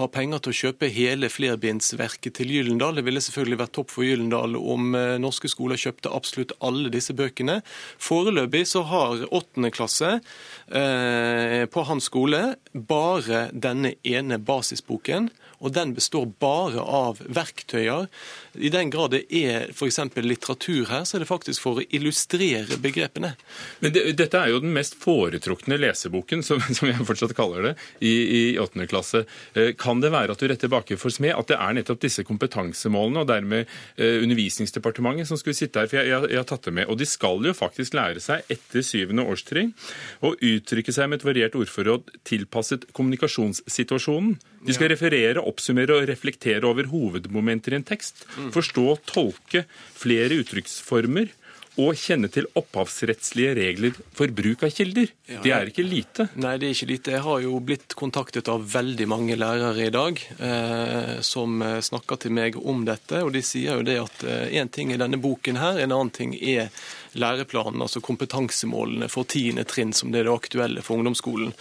[0.00, 2.96] har penger til å kjøpe hele flerbindsverket til Gyllendal.
[2.96, 7.14] Det ville selvfølgelig vært topp for Gyllendal om eh, norske skoler kjøpte absolutt alle disse
[7.14, 7.60] bøkene.
[8.02, 15.30] Foreløpig så har åttende klasse eh, på hans skole bare denne ene basisboken
[15.62, 18.08] og den består bare av verktøyer.
[18.54, 19.98] I den grad det er f.eks.
[20.20, 23.34] litteratur her, så er det faktisk for å illustrere begrepene.
[23.80, 27.74] Men det, Dette er jo den mest foretrukne leseboken, som, som jeg fortsatt kaller det,
[28.04, 29.24] i åttende klasse.
[29.54, 32.24] Eh, kan det være at du retter baker for smed, at det er nettopp disse
[32.28, 33.64] kompetansemålene og dermed
[33.96, 35.90] eh, Undervisningsdepartementet som skulle sitte her?
[35.90, 36.88] For jeg, jeg, jeg har tatt det med.
[36.92, 39.72] Og de skal jo faktisk lære seg etter syvende årstrinn
[40.22, 44.36] å uttrykke seg med et variert ordforråd tilpasset kommunikasjonssituasjonen.
[44.62, 48.22] De skal referere, oppsummere og reflektere over hovedmomenter i en tekst.
[48.54, 51.30] Forstå og tolke flere uttrykksformer
[51.80, 55.08] og kjenne til opphavsrettslige regler for bruk av kilder.
[55.24, 56.26] Det er ikke lite.
[56.36, 57.14] Nei, det er ikke lite.
[57.14, 62.20] Jeg har jo blitt kontaktet av veldig mange lærere i dag eh, som eh, snakker
[62.20, 63.22] til meg om dette.
[63.24, 66.12] Og de sier jo det at én eh, ting er denne boken her, en annen
[66.12, 66.68] ting er
[67.16, 71.56] læreplanen, altså kompetansemålene for tiende trinn, som det er det aktuelle for ungdomsskolen.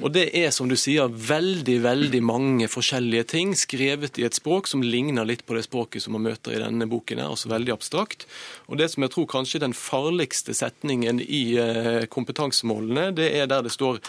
[0.00, 4.70] Og det er, som du sier, veldig veldig mange forskjellige ting skrevet i et språk
[4.70, 7.20] som ligner litt på det språket som man møter i denne boken.
[7.20, 8.26] er, altså veldig abstrakt.
[8.68, 13.50] Og det som jeg tror kanskje er den farligste setningen i eh, kompetansemålene, det er
[13.50, 14.00] der det står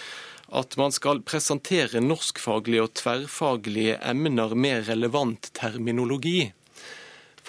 [0.51, 6.51] at man skal presentere norskfaglige og tverrfaglige emner med relevant terminologi.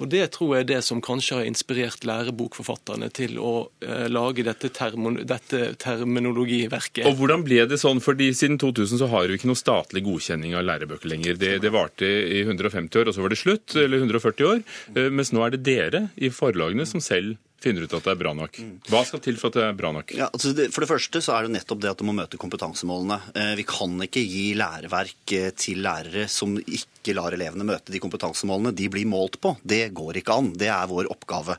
[0.02, 3.52] For det tror jeg er det som kanskje har inspirert lærebokforfatterne til å
[3.86, 7.06] eh, lage dette, termo, dette terminologiverket.
[7.06, 8.02] Og hvordan ble det sånn?
[8.02, 11.38] Fordi Siden 2000 så har vi ikke noe statlig godkjenning av lærebøker lenger.
[11.38, 13.78] Det, det varte i 150 år, og så var det slutt.
[13.78, 14.66] Eller 140 år.
[14.96, 18.20] Eh, mens nå er det dere i forlagene som selv finner ut at det er
[18.20, 18.58] bra nok.
[18.90, 20.14] Hva skal til for at det er bra nok?
[20.18, 22.40] Ja, altså det, for det første så er det nettopp det at du må møte
[22.40, 23.18] kompetansemålene.
[23.38, 28.00] Eh, vi kan ikke gi læreverk eh, til lærere som ikke lar elevene møte de
[28.02, 29.56] kompetansemålene de blir målt på.
[29.66, 30.52] Det går ikke an.
[30.58, 31.56] Det er vår oppgave.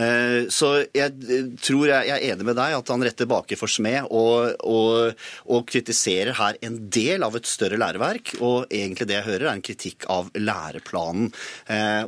[0.00, 1.12] Eh, så jeg
[1.60, 5.68] tror jeg, er enig med deg at han retter baker for smed og, og, og
[5.68, 8.38] kritiserer her en del av et større læreverk.
[8.40, 11.28] Og egentlig det jeg hører, er en kritikk av læreplanen.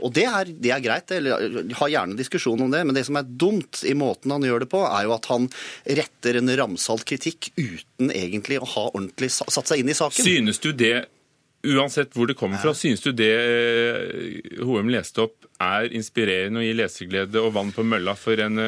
[0.00, 1.12] Og det er, det er greit.
[1.12, 2.84] Jeg har gjerne diskusjon om det.
[2.88, 5.48] men det som er dumt i måten han gjør det på, er jo at han
[5.98, 10.24] retter en ramsalt kritikk uten egentlig å ha ordentlig satt seg inn i saken.
[10.24, 11.08] Synes du det,
[11.66, 13.32] uansett hvor det kommer fra, synes du det
[14.62, 18.62] Hoem leste opp er inspirerende og gir leseglede og vann på mølla for en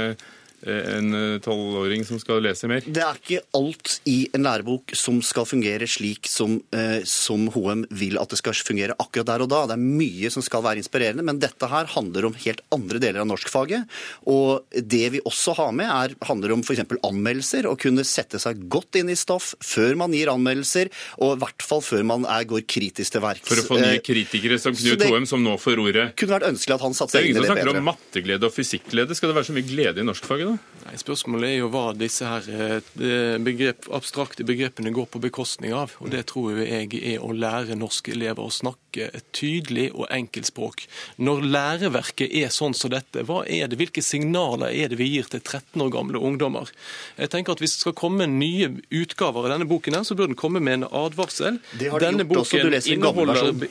[0.67, 2.85] en tolvåring som skal lese mer?
[2.87, 7.87] Det er ikke alt i en lærebok som skal fungere slik som, eh, som HM
[7.91, 9.63] vil at det skal fungere akkurat der og da.
[9.71, 13.23] Det er mye som skal være inspirerende, men dette her handler om helt andre deler
[13.23, 13.89] av norskfaget.
[14.27, 16.85] Og det vi også har med, er, handler om f.eks.
[17.07, 17.69] anmeldelser.
[17.71, 20.91] Å kunne sette seg godt inn i stoff før man gir anmeldelser,
[21.21, 23.49] og i hvert fall før man er, går kritisk til verks.
[23.49, 26.07] For å få nye Eh, kritikere som Knut Hoem, som nå får ordet.
[26.17, 27.55] kunne vært ønskelig at han satte seg inn i det bedre.
[27.55, 29.17] det er ingen som snakker om matteglede og fysikkglede.
[29.17, 30.47] Skal det være så mye glede i norskfaget,
[30.81, 35.93] Nei, Spørsmålet er jo hva disse her eh, begrep, abstrakte begrepene går på bekostning av.
[36.01, 40.49] Og Det tror jeg er å lære norske elever å snakke et tydelig og enkelt
[40.49, 40.87] språk.
[41.21, 45.29] Når læreverket er sånn som dette, hva er det, hvilke signaler er det vi gir
[45.31, 46.73] til 13 år gamle ungdommer?
[47.21, 50.33] Jeg tenker at Hvis det skal komme nye utgaver av denne boken, her, så bør
[50.33, 51.61] den komme med en advarsel.
[51.77, 52.65] Det har de denne gjort også.
[52.65, 53.69] Du leser den gamle versjonen.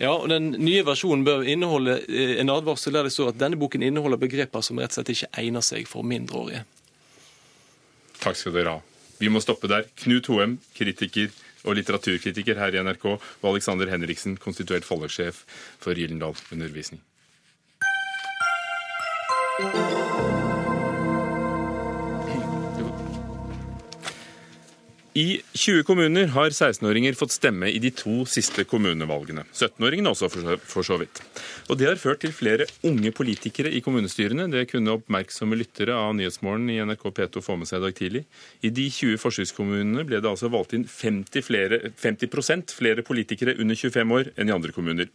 [0.00, 3.58] Ja, og Den nye versjonen bør inneholde eh, en advarsel der det står at denne
[3.60, 6.64] boken inneholder begreper som rett og slett ikke egner seg for mindreårige.
[8.24, 8.82] Takk skal dere ha.
[9.20, 9.86] Vi må stoppe der.
[10.02, 11.30] Knut Hoem, kritiker
[11.64, 15.44] og litteraturkritiker her i NRK, og Alexander Henriksen, konstituert forlagssjef
[15.80, 17.00] for Gyldendal Undervisning.
[25.14, 29.44] I 20 kommuner har 16-åringer fått stemme i de to siste kommunevalgene.
[29.54, 31.20] 17-åringene også, for så- vidt.
[31.70, 34.50] Og Det har ført til flere unge politikere i kommunestyrene.
[34.50, 38.24] Det kunne oppmerksomme lyttere av Nyhetsmorgen i NRK P2 få med seg i dag tidlig.
[38.64, 43.76] I de 20 forsøkskommunene ble det altså valgt inn 50, flere, 50% flere politikere under
[43.76, 45.08] 25 år enn i andre kommuner.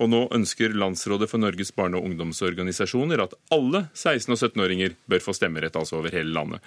[0.00, 5.18] Og nå ønsker Landsrådet for Norges barne- og ungdomsorganisasjoner at alle 16- og 17-åringer bør
[5.20, 6.60] få stemmerett, altså over hele landet.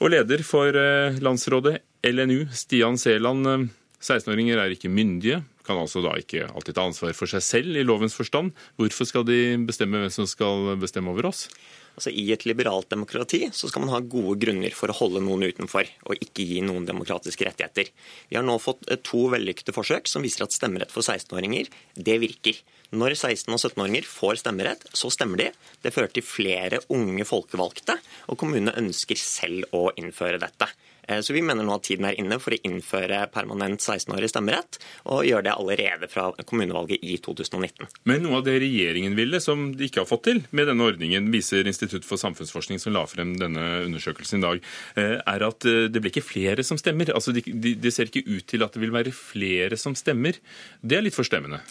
[0.00, 3.46] Og leder for eh, landsrådet, LNU, Stian Seland.
[3.46, 3.68] eh,
[4.00, 7.84] 16-åringer er ikke myndige, kan altså da ikke alltid ta ansvar for seg selv i
[7.84, 8.54] lovens forstand.
[8.80, 11.50] Hvorfor skal de bestemme hvem som skal bestemme over oss?
[11.98, 15.44] Altså I et liberalt demokrati så skal man ha gode grunner for å holde noen
[15.50, 17.92] utenfor, og ikke gi noen demokratiske rettigheter.
[18.30, 21.68] Vi har nå fått eh, to vellykkede forsøk som viser at stemmerett for 16-åringer,
[22.00, 22.64] det virker.
[22.90, 25.50] Når 16- og 17-åringer får stemmerett, så stemmer de.
[25.82, 27.94] Det fører til flere unge folkevalgte,
[28.26, 30.66] og kommunene ønsker selv å innføre dette.
[31.10, 34.78] Eh, Så vi mener nå at tiden er inne for å innføre permanent 16-årig stemmerett,
[35.10, 37.88] og gjøre det allerede fra kommunevalget i 2019.
[38.08, 41.30] Men noe av det regjeringen ville, som de ikke har fått til med denne ordningen,
[41.34, 44.62] viser Institutt for samfunnsforskning, som la frem denne undersøkelsen i dag,
[44.96, 47.12] eh, er at eh, det blir ikke flere som stemmer.
[47.14, 50.38] Altså, de, de, Det ser ikke ut til at det vil være flere som stemmer.
[50.82, 51.62] Det er litt forstemmende.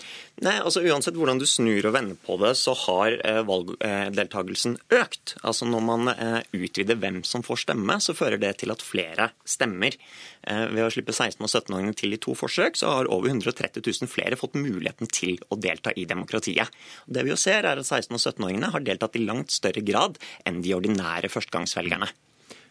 [0.43, 5.35] Nei, altså Uansett hvordan du snur og vender på det, så har eh, valgdeltakelsen økt.
[5.43, 9.28] Altså Når man eh, utvider hvem som får stemme, så fører det til at flere
[9.47, 9.95] stemmer.
[10.43, 13.83] Eh, ved å slippe 16- og 17-åringene til i to forsøk, så har over 130
[13.85, 16.69] 000 flere fått muligheten til å delta i demokratiet.
[17.07, 20.19] Det vi jo ser, er at 16- og 17-åringene har deltatt i langt større grad
[20.47, 22.11] enn de ordinære førstegangsvelgerne.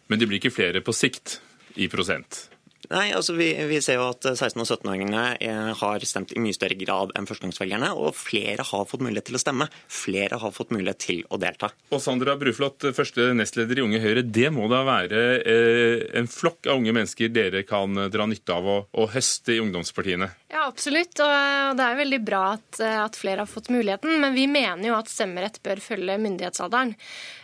[0.09, 1.39] Men det blir ikke flere på sikt
[1.77, 2.47] i prosent.
[2.89, 6.57] Nei, altså vi, vi ser jo at 16- og 17-åringene eh, har stemt i mye
[6.57, 9.67] større grad enn førstegangsvelgerne, og flere har fått mulighet til å stemme.
[9.93, 11.73] Flere har fått mulighet til å delta.
[11.93, 14.23] Og Sandra Bruflot, første nestleder i Unge Høyre.
[14.23, 18.71] Det må da være eh, en flokk av unge mennesker dere kan dra nytte av
[18.71, 20.31] å, å høste i ungdomspartiene?
[20.49, 21.19] Ja, absolutt.
[21.21, 24.17] Og det er veldig bra at, at flere har fått muligheten.
[24.23, 26.95] Men vi mener jo at stemmerett bør følge myndighetsalderen.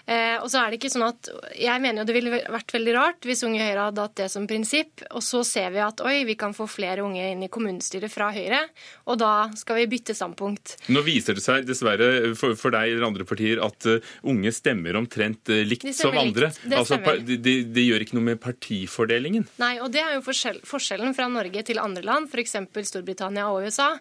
[0.07, 2.93] Eh, og så er det ikke sånn at Jeg mener jo det ville vært veldig
[2.93, 6.17] rart hvis Unge Høyre hadde hatt det som prinsipp, og så ser vi at oi,
[6.29, 8.61] vi kan få flere unge inn i kommunestyret fra Høyre,
[9.09, 10.77] og da skal vi bytte standpunkt.
[10.93, 14.99] Nå viser det seg dessverre for, for deg eller andre partier at uh, unge stemmer
[15.01, 16.51] omtrent uh, likt som andre.
[16.53, 16.69] Likt.
[16.69, 17.23] Altså, stemmer.
[17.25, 19.47] de, de, gjør ikke noe med partifordelingen.
[19.63, 22.57] Nei, og det er jo forskjell, forskjellen fra Norge til andre land, f.eks.
[22.91, 23.93] Storbritannia og USA.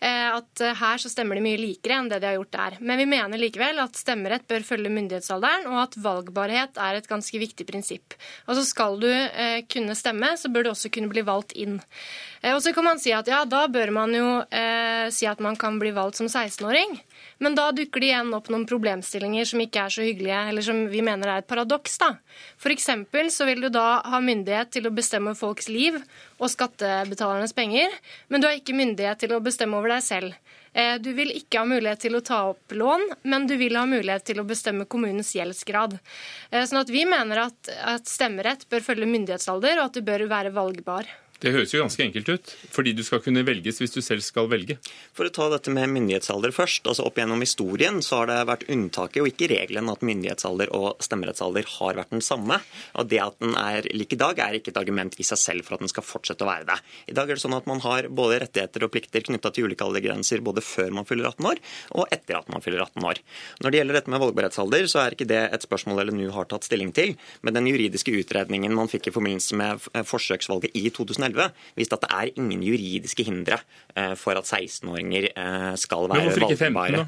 [0.00, 2.78] Eh, at eh, her så stemmer de mye likere enn det de har gjort der.
[2.80, 4.92] Men vi mener likevel at stemmerett bør følge
[5.52, 8.14] myndighetsalderen, og at valgbarhet er et ganske viktig prinsipp.
[8.46, 11.80] Altså skal du eh, kunne stemme, så bør du også kunne bli valgt inn.
[12.42, 15.40] Eh, og så kan man si at ja, da bør man jo eh, si at
[15.40, 17.00] man kan bli valgt som 16-åring.
[17.38, 20.86] Men da dukker det igjen opp noen problemstillinger som ikke er så hyggelige, eller som
[20.90, 21.98] vi mener er et paradoks.
[21.98, 22.16] da.
[22.58, 22.88] F.eks.
[23.34, 25.98] så vil du da ha myndighet til å bestemme folks liv
[26.38, 27.92] og skattebetalernes penger,
[28.28, 30.58] men du har ikke myndighet til å bestemme over deg selv.
[30.74, 33.84] Eh, Du vil ikke ha mulighet til å ta opp lån, men du vil ha
[33.86, 35.98] mulighet til å bestemme kommunens gjeldsgrad.
[36.50, 37.72] Eh, Sånn at vi mener at,
[38.08, 41.06] stemmerett bør følge myndighetsalder, og at du bør være valgbar.
[41.42, 44.46] Det høres jo ganske enkelt ut, fordi du skal kunne velges hvis du selv skal
[44.50, 44.76] velge.
[45.16, 46.86] For å ta dette med myndighetsalder først.
[46.86, 51.02] altså Opp gjennom historien så har det vært unntaket og ikke regelen at myndighetsalder og
[51.02, 52.60] stemmerettsalder har vært den samme.
[52.94, 55.66] Og Det at den er lik i dag, er ikke et argument i seg selv
[55.66, 56.78] for at den skal fortsette å være det.
[57.10, 59.84] I dag er det sånn at man har både rettigheter og plikter knytta til ulike
[59.84, 61.62] aldergrenser både før man fyller 18 år
[61.98, 63.18] og etter at man fyller 18 år.
[63.64, 66.70] Når det gjelder dette med valgbarhetsalder, så er ikke det et spørsmål LNU har tatt
[66.70, 67.16] stilling til.
[67.42, 71.31] Men den juridiske utredningen man fikk i forbindelse med forsøksvalget i 2011,
[71.78, 73.58] viste at det er ingen juridiske hindre
[73.96, 77.06] eh, for at 16-åringer eh, skal være Men hvorfor ikke 15 valgbare.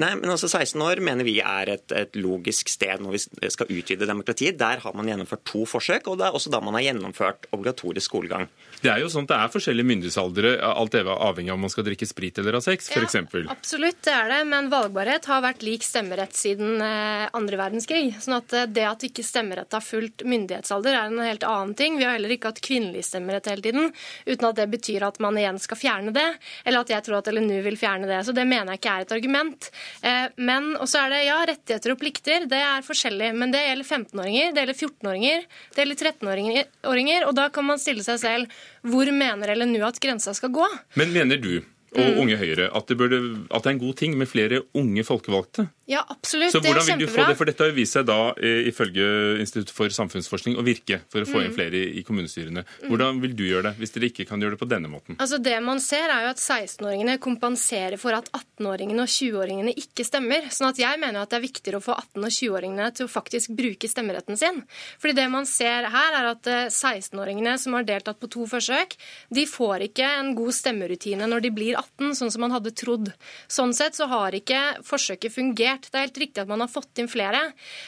[0.00, 3.70] Nei, men altså 16 år mener vi er et, et logisk sted når vi skal
[3.70, 4.58] utvide demokratiet.
[4.60, 8.10] Der har man gjennomført to forsøk, og det er også da man har gjennomført obligatorisk
[8.10, 8.48] skolegang.
[8.80, 11.72] Det er jo sånn at det er forskjellige myndighetsaldre, alt er avhengig av om man
[11.72, 13.18] skal drikke sprit eller ha sex, f.eks.
[13.52, 18.14] Absolutt, det er det, men valgbarhet har vært lik stemmerett siden eh, andre verdenskrig.
[18.24, 21.98] Sånn at eh, det at ikke stemmerett har fulgt myndighetsalder, er en helt annen ting.
[22.00, 23.92] Vi har heller ikke hatt kvinnelig stemmerett hele tiden,
[24.24, 26.28] uten at det betyr at man igjen skal fjerne det,
[26.64, 28.22] eller at jeg tror at LNU vil fjerne det.
[28.24, 29.59] Så det mener jeg ikke er et argument.
[30.02, 33.32] Eh, Men også er det ja, rettigheter og plikter, det er forskjellig.
[33.36, 35.44] Men det gjelder 15-åringer, det gjelder 14-åringer,
[35.74, 40.00] det gjelder 13-åringer, og da kan man stille seg selv hvor mener eller nå at
[40.00, 40.66] grensa skal gå?
[41.00, 42.18] Men mener du og Mm.
[42.22, 43.18] Unge Høyre at det, burde,
[43.50, 45.64] at det er en god ting med flere unge folkevalgte?
[45.90, 46.52] Ja, absolutt.
[46.54, 47.36] Så hvordan vil du få det?
[47.40, 49.06] For dette har vist seg da, eh, ifølge
[49.42, 51.56] Institutt for samfunnsforskning, å virke for å få inn Mm.
[51.56, 52.62] flere i kommunestyrene.
[52.86, 55.16] Hvordan vil du gjøre det, hvis dere ikke kan gjøre det på denne måten?
[55.18, 60.04] Altså Det man ser, er jo at 16-åringene kompenserer for at 18-åringene og 20-åringene ikke
[60.06, 60.46] stemmer.
[60.54, 63.10] Sånn at jeg mener at det er viktigere å få 18- og 20-åringene til å
[63.10, 64.62] faktisk bruke stemmeretten sin.
[65.00, 68.94] Fordi det man ser her, er at eh, 16-åringene som har deltatt på to forsøk,
[69.32, 73.12] de får ikke en god stemmerutine når de blir 18, sånn som man hadde trodd.
[73.48, 75.79] Sånn sett så har ikke forsøket fungert.
[75.88, 77.40] Det er helt riktig at man har fått inn flere,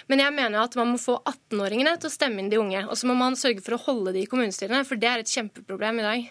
[0.09, 2.87] men jeg mener at man må få 18-åringene til å stemme inn de unge.
[2.89, 5.35] Og så må man sørge for å holde de i kommunestyrene, for det er et
[5.35, 6.31] kjempeproblem i dag.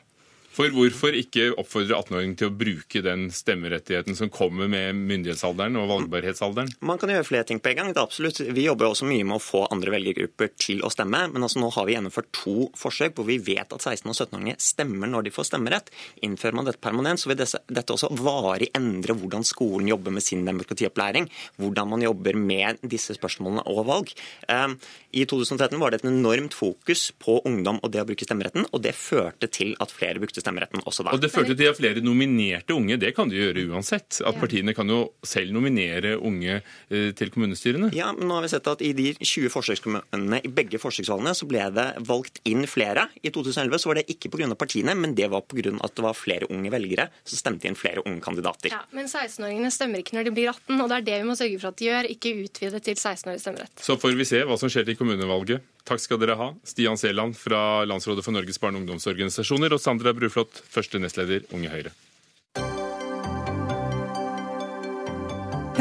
[0.51, 5.87] For hvorfor ikke oppfordre 18-åringer til å bruke den stemmerettigheten som kommer med myndighetsalderen og
[5.87, 6.73] valgbarhetsalderen?
[6.83, 7.91] Man kan gjøre flere ting på en gang.
[7.93, 8.41] Det er absolutt.
[8.43, 11.21] Vi jobber også mye med å få andre velgergrupper til å stemme.
[11.31, 14.59] Men altså nå har vi gjennomført to forsøk hvor vi vet at 16- og 17-åringer
[14.59, 15.87] stemmer når de får stemmerett.
[16.27, 20.43] Innfører man dette permanent, så vil dette, også varig endre hvordan skolen jobber med sin
[20.47, 21.29] demokratiopplæring.
[21.63, 24.11] Hvordan man jobber med disse spørsmålene og valg.
[24.51, 24.75] Um,
[25.15, 28.83] I 2013 var det et enormt fokus på ungdom og det å bruke stemmeretten, og
[28.83, 31.15] det førte til at flere brukte stemmeretten også der.
[31.15, 32.97] Og det førte til at flere nominerte unge.
[33.01, 34.21] Det kan de gjøre uansett.
[34.27, 37.91] At partiene kan jo selv nominere unge eh, til kommunestyrene.
[37.95, 41.47] Ja, men nå har vi sett at I de 20 forsøkskommunene i begge forsøksvalgene så
[41.49, 43.07] ble det valgt inn flere.
[43.21, 44.49] I 2011 så var det ikke pga.
[44.55, 45.75] partiene, men det var pga.
[45.81, 48.71] at det var flere unge velgere som stemte inn flere unge kandidater.
[48.73, 51.35] Ja, Men 16-åringene stemmer ikke når de blir 18, og det er det vi må
[51.37, 53.75] sørge for at de gjør, ikke utvide til 16-årig stemmerett.
[53.81, 55.67] Så får vi se hva som skjer til kommunevalget.
[55.87, 56.51] Takk skal dere ha.
[56.67, 61.71] Stian Seland fra Landsrådet for Norges barne- og ungdomsorganisasjoner og Sandra Bruflot, første nestleder Unge
[61.73, 61.95] Høyre.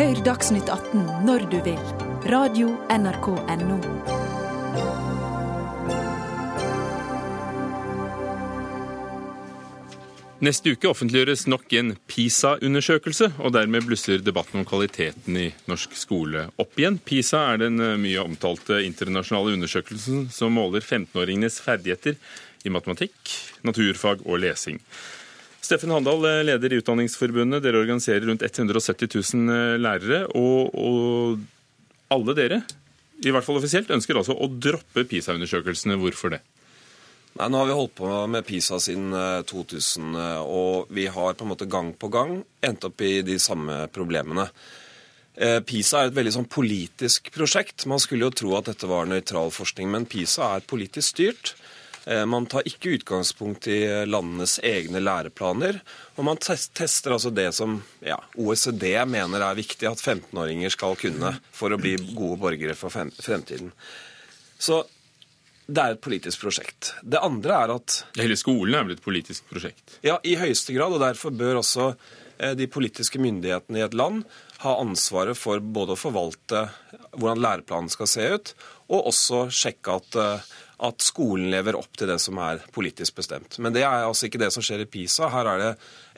[0.01, 1.83] Hør Dagsnytt 18 når du vil.
[2.31, 4.20] Radio NRK Radio.nrk.no.
[10.41, 16.47] Neste uke offentliggjøres nok en PISA-undersøkelse, og dermed blusser debatten om kvaliteten i norsk skole
[16.57, 16.97] opp igjen.
[16.97, 22.17] PISA er den eh, mye omtalte internasjonale undersøkelsen som måler 15-åringenes ferdigheter
[22.65, 23.35] i matematikk,
[23.69, 24.81] naturfag og lesing.
[25.61, 27.61] Steffen Handal, eh, leder i Utdanningsforbundet.
[27.67, 30.23] Dere organiserer rundt 170 000 eh, lærere.
[30.41, 32.63] Og, og alle dere,
[33.21, 36.01] i hvert fall offisielt, ønsker altså å droppe PISA-undersøkelsene.
[36.01, 36.41] Hvorfor det?
[37.41, 41.39] Nei, Nå har vi holdt på med PISA siden eh, 2000, eh, og vi har
[41.39, 44.45] på en måte gang på gang endt opp i de samme problemene.
[45.41, 47.87] Eh, PISA er et veldig sånn politisk prosjekt.
[47.89, 51.55] Man skulle jo tro at dette var nøytral forskning, men PISA er politisk styrt.
[52.05, 55.81] Eh, man tar ikke utgangspunkt i landenes egne læreplaner.
[56.21, 61.39] Og man tester altså det som ja, OECD mener er viktig at 15-åringer skal kunne
[61.57, 63.73] for å bli gode borgere for fremtiden.
[64.61, 64.85] Så
[65.71, 66.95] det er et politisk prosjekt.
[67.03, 69.99] Det andre er at Hele skolen er vel et politisk prosjekt?
[70.07, 70.97] Ja, i høyeste grad.
[70.97, 71.93] Og derfor bør også
[72.39, 74.25] eh, de politiske myndighetene i et land
[74.65, 76.67] ha ansvaret for både å forvalte
[77.15, 78.53] hvordan læreplanen skal se ut,
[78.91, 80.51] og også sjekke at eh,
[80.81, 83.59] at skolen lever opp til det som er politisk bestemt.
[83.61, 85.29] Men det er altså ikke det som skjer i PISA.
[85.33, 85.71] Her er det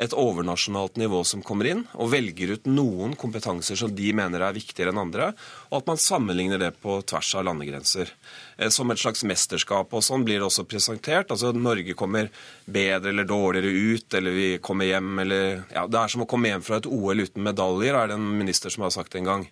[0.07, 4.57] et overnasjonalt nivå som kommer inn og velger ut noen kompetanser som de mener er
[4.57, 5.33] viktigere enn andre,
[5.71, 8.15] og at man sammenligner det på tvers av landegrenser.
[8.63, 9.93] Eh, som et slags mesterskap.
[9.93, 11.31] Og sånn blir det også presentert.
[11.33, 12.31] Altså Norge kommer
[12.65, 16.51] bedre eller dårligere ut, eller vi kommer hjem, eller Ja, det er som å komme
[16.51, 19.47] hjem fra et OL uten medaljer, er det en minister som har sagt en gang.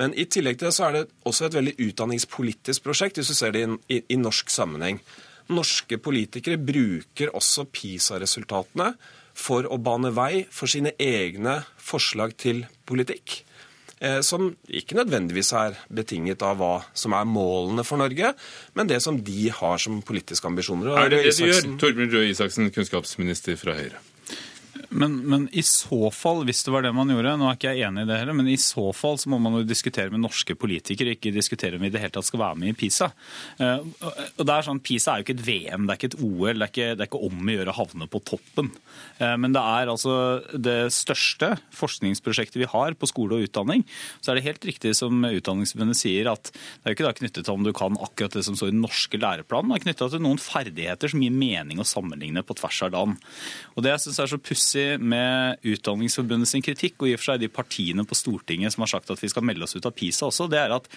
[0.00, 3.38] Men i tillegg til det så er det også et veldig utdanningspolitisk prosjekt, hvis du
[3.38, 5.00] ser det i, i, i norsk sammenheng.
[5.54, 8.94] Norske politikere bruker også PISA-resultatene
[9.34, 13.42] for å bane vei for sine egne forslag til politikk.
[14.04, 18.32] Eh, som ikke nødvendigvis er betinget av hva som er målene for Norge,
[18.74, 20.90] men det som de har som politiske ambisjoner.
[20.98, 24.02] er det det du gjør, Torbjørn Røe Isaksen, kunnskapsminister fra Høyre?
[24.94, 27.88] Men, men, i så fall, hvis det var det man gjorde, nå er ikke jeg
[27.88, 30.54] enig i det heller, men i så fall så må man jo diskutere med norske
[30.58, 33.08] politikere, ikke diskutere om vi i det hele tatt skal være med i PISA.
[33.58, 33.82] Uh,
[34.38, 36.52] og det er sånn, PISA er jo ikke et VM, det er ikke et OL,
[36.52, 38.70] det er ikke, det er ikke om å gjøre å havne på toppen.
[39.18, 40.14] Uh, men det er altså
[40.54, 43.82] det største forskningsprosjektet vi har på skole og utdanning.
[44.20, 47.48] Så er det helt riktig som Utdanningsforbundet sier, at det er jo ikke da knyttet
[47.48, 50.10] til om du kan akkurat det som står i den norske læreplanen, det er knytta
[50.12, 53.18] til noen ferdigheter som gir mening å sammenligne på tvers av land.
[53.74, 57.32] Og det jeg synes er så pussig med Utdanningsforbundet sin kritikk, og i og for
[57.32, 59.94] seg de partiene på Stortinget som har sagt at vi skal melde oss ut av
[59.96, 60.88] PISA også, det er at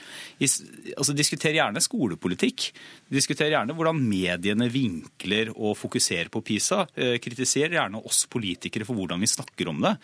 [0.41, 2.69] altså, diskuter gjerne skolepolitikk.
[3.13, 6.83] Diskuter gjerne hvordan mediene vinkler og fokuserer på PISA.
[6.97, 9.95] Eh, kritiser gjerne oss politikere for hvordan vi snakker om det.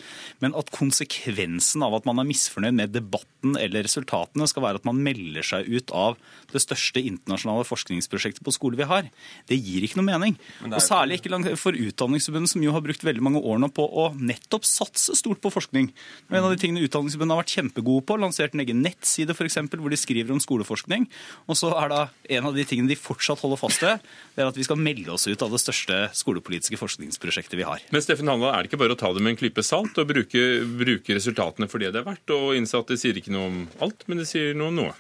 [0.44, 4.88] Men at konsekvensen av at man er misfornøyd med debatten eller resultatene, skal være at
[4.88, 6.18] man melder seg ut av
[6.54, 9.10] det største internasjonale forskningsprosjektet på skole vi har,
[9.50, 10.38] det gir ikke noe mening.
[10.70, 14.10] Og Særlig ikke for Utdanningsforbundet, som jo har brukt veldig mange år nå på å
[14.16, 15.90] nettopp satse stort på forskning.
[16.32, 19.82] En av de tingene Utdanningsforbundet har vært kjempegode på, lansert en egen nettside for eksempel,
[19.84, 21.08] hvor de skriver om skoleforskning.
[21.48, 22.02] Og så er da
[22.38, 24.04] en av de tingene de fortsatt holder fast ved,
[24.36, 27.84] det er at vi skal melde oss ut av det største skolepolitiske forskningsprosjektet vi har.
[27.94, 30.10] Men Steffen Handal, er det ikke bare å ta det med en klype salt og
[30.10, 30.44] bruke,
[30.80, 34.06] bruke resultatene for det det er verdt, og innsatte det sier ikke noe om alt,
[34.10, 34.94] men det sier noe om noe?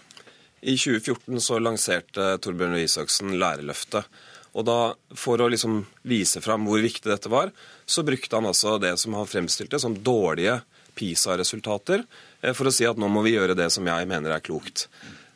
[0.63, 4.07] I 2014 så lanserte Torbjørn Røe Isaksen Lærerløftet.
[4.53, 7.51] Og da, For å liksom vise fram hvor viktig dette var,
[7.85, 10.61] så brukte han altså det som han fremstilte som dårlige
[10.93, 12.05] PISA-resultater,
[12.41, 14.87] eh, for å si at nå må vi gjøre det som jeg mener er klokt.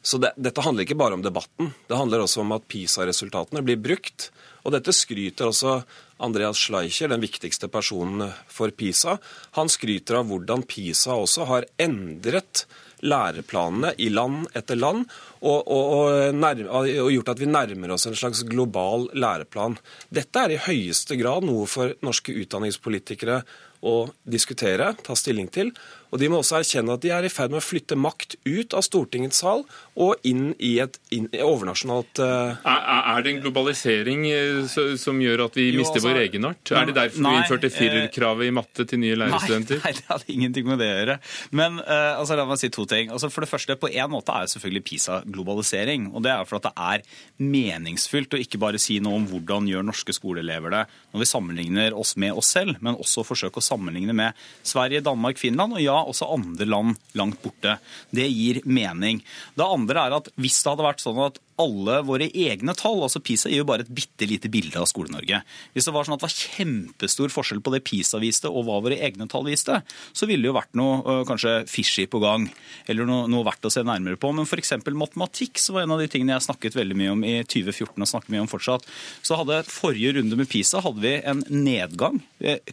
[0.05, 1.73] Så det, Dette handler ikke bare om debatten.
[1.89, 4.29] Det handler også om at PISA-resultatene blir brukt.
[4.63, 5.81] Og dette skryter også
[6.23, 9.17] Andreas Schleicher, den viktigste personen for PISA.
[9.57, 12.65] Han skryter av hvordan PISA også har endret
[13.05, 15.05] læreplanene i land etter land,
[15.41, 19.77] og, og, og, nærme, og, gjort at vi nærmer oss en slags global læreplan.
[20.09, 23.43] Dette er i høyeste grad noe for norske utdanningspolitikere
[23.85, 23.95] å
[24.25, 25.69] diskutere, ta stilling til.
[26.11, 28.75] Og de må også erkjenne at de er i ferd med å flytte makt ut
[28.77, 29.65] av Stortingets sal
[29.97, 32.55] og inn i et inn, overnasjonalt uh...
[32.61, 36.71] er, er, det en globalisering uh, som gjør at vi jo, mister altså, vår egenart?
[36.71, 39.81] Er det derfor nei, vi innførte firerkravet i matte til nye lærerstudenter?
[39.83, 41.17] Nei, nei, det hadde ingenting med det å gjøre.
[41.59, 43.11] Men uh, altså, la meg si to ting.
[43.13, 46.09] Altså, for det første, På en måte er jo selvfølgelig PISA globalisering.
[46.13, 47.03] og Det er for at det er
[47.43, 51.95] meningsfylt å ikke bare si noe om hvordan gjør norske skoleelever det når vi sammenligner
[51.97, 55.75] oss med oss selv, men også forsøke å sammenligne med Sverige, Danmark, Finland.
[55.77, 57.77] og ja, også andre land langt borte.
[58.13, 59.23] Det gir mening.
[59.57, 63.01] Det andre er at hvis det hadde vært sånn at alle våre egne tall.
[63.05, 65.41] altså PISA gir jo bare et bitte lite bilde av Skole-Norge.
[65.73, 68.79] Hvis det var sånn at det var kjempestor forskjell på det PISA viste og hva
[68.85, 69.79] våre egne tall viste,
[70.13, 72.47] så ville det jo vært noe kanskje fishy på gang,
[72.87, 74.31] eller noe, noe verdt å se nærmere på.
[74.35, 74.75] Men f.eks.
[74.87, 78.11] matematikk så var en av de tingene jeg snakket veldig mye om i 2014 og
[78.11, 78.85] snakker mye om fortsatt.
[79.25, 82.21] Så hadde forrige runde med PISA hadde vi en nedgang,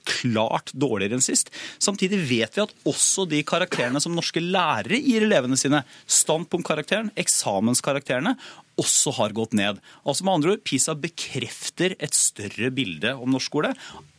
[0.04, 1.52] klart dårligere enn sist.
[1.82, 8.36] Samtidig vet vi at også de karakterene som norske lærere gir elevene sine, standpunktkarakteren, eksamenskarakterene,
[8.80, 9.80] også har gått ned.
[10.04, 13.70] Altså med andre ord, PISA bekrefter et større bilde om norsk skole,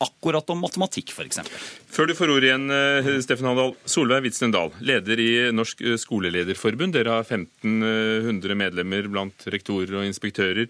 [0.04, 1.42] akkurat om matematikk f.eks.
[1.92, 3.76] Før du får ordet igjen, eh, Steffen Handal.
[3.90, 6.96] Solveig Witzen Dahl, leder i Norsk skolelederforbund.
[6.96, 10.70] Dere har 1500 medlemmer blant rektorer og inspektører.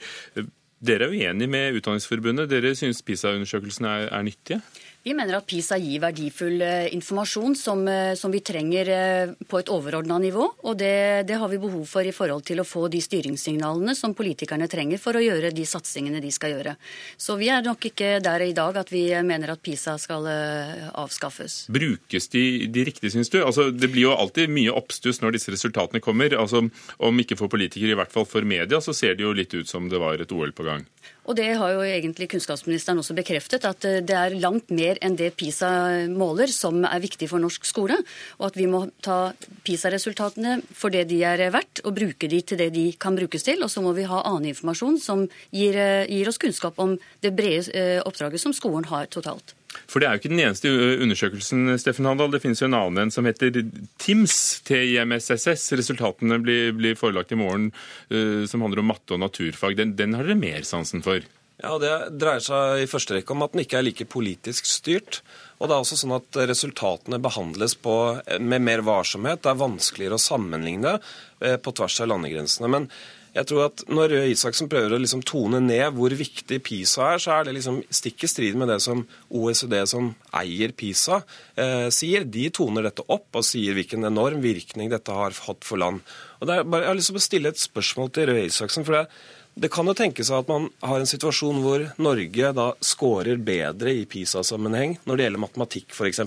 [0.85, 2.49] Dere er uenige med Utdanningsforbundet.
[2.51, 4.61] Dere syns PISA-undersøkelsene er, er nyttige?
[5.05, 9.59] Vi mener at PISA gir verdifull eh, informasjon som, eh, som vi trenger eh, på
[9.61, 10.47] et overordna nivå.
[10.65, 14.15] Og det, det, har vi behov for i forhold til å få de styringssignalene som
[14.17, 16.73] politikerne trenger for å gjøre de satsingene de skal gjøre.
[17.21, 21.67] Så vi er nok ikke der i dag at vi mener at PISA skal avskaffes.
[21.69, 23.43] Brukes de, de riktig, syns du?
[23.45, 26.33] Altså, det blir jo alltid mye oppstuss når disse resultatene kommer.
[26.33, 26.65] Altså,
[26.97, 29.69] om ikke for politikere, i hvert fall for media, så ser det jo litt ut
[29.69, 30.89] som det var et OL på gang.
[31.25, 35.31] Og det har jo egentlig kunnskapsministeren også bekreftet, at det er langt mer enn det
[35.39, 37.97] PISA måler som er viktig for norsk skole.
[38.37, 39.33] Og at vi må ta
[39.65, 43.65] PISA-resultatene for det de er verdt, og bruke de til det de kan brukes til.
[43.65, 47.73] Og så må vi ha annen informasjon som gir, gir oss kunnskap om det brede
[47.73, 49.55] eh, oppdraget som skolen har totalt.
[49.89, 50.71] For det er jo ikke den eneste
[51.03, 52.33] undersøkelsen, Steffen Handal.
[52.33, 53.61] Det finnes jo en annen en som heter
[54.01, 55.69] TIMS, TIMSSS.
[55.79, 57.71] Resultatene blir, blir forelagt i morgen,
[58.13, 59.77] uh, som handler om matte og naturfag.
[59.79, 61.25] Den, den har dere mer sansen for?
[61.63, 65.21] Ja, Det dreier seg i første rekke om at den ikke er like politisk styrt.
[65.59, 67.95] Og det er også sånn at Resultatene behandles på,
[68.43, 69.39] med mer varsomhet.
[69.43, 70.97] Det er vanskeligere å sammenligne
[71.39, 72.71] på tvers av landegrensene.
[72.71, 72.89] Men
[73.35, 77.21] jeg tror at Når Røe Isaksen prøver å liksom tone ned hvor viktig PISA er,
[77.21, 81.21] så er det liksom stikk i strid med det som OECD, som eier PISA,
[81.59, 82.23] eh, sier.
[82.23, 85.99] De toner dette opp og sier hvilken enorm virkning dette har hatt for land.
[86.39, 88.87] Og bare, jeg har lyst til å stille et spørsmål til Røe Isaksen.
[88.87, 89.07] for det
[89.55, 94.03] det kan jo tenkes at man har en situasjon hvor Norge da scorer bedre i
[94.03, 96.19] PISA-sammenheng når det gjelder matematikk f.eks.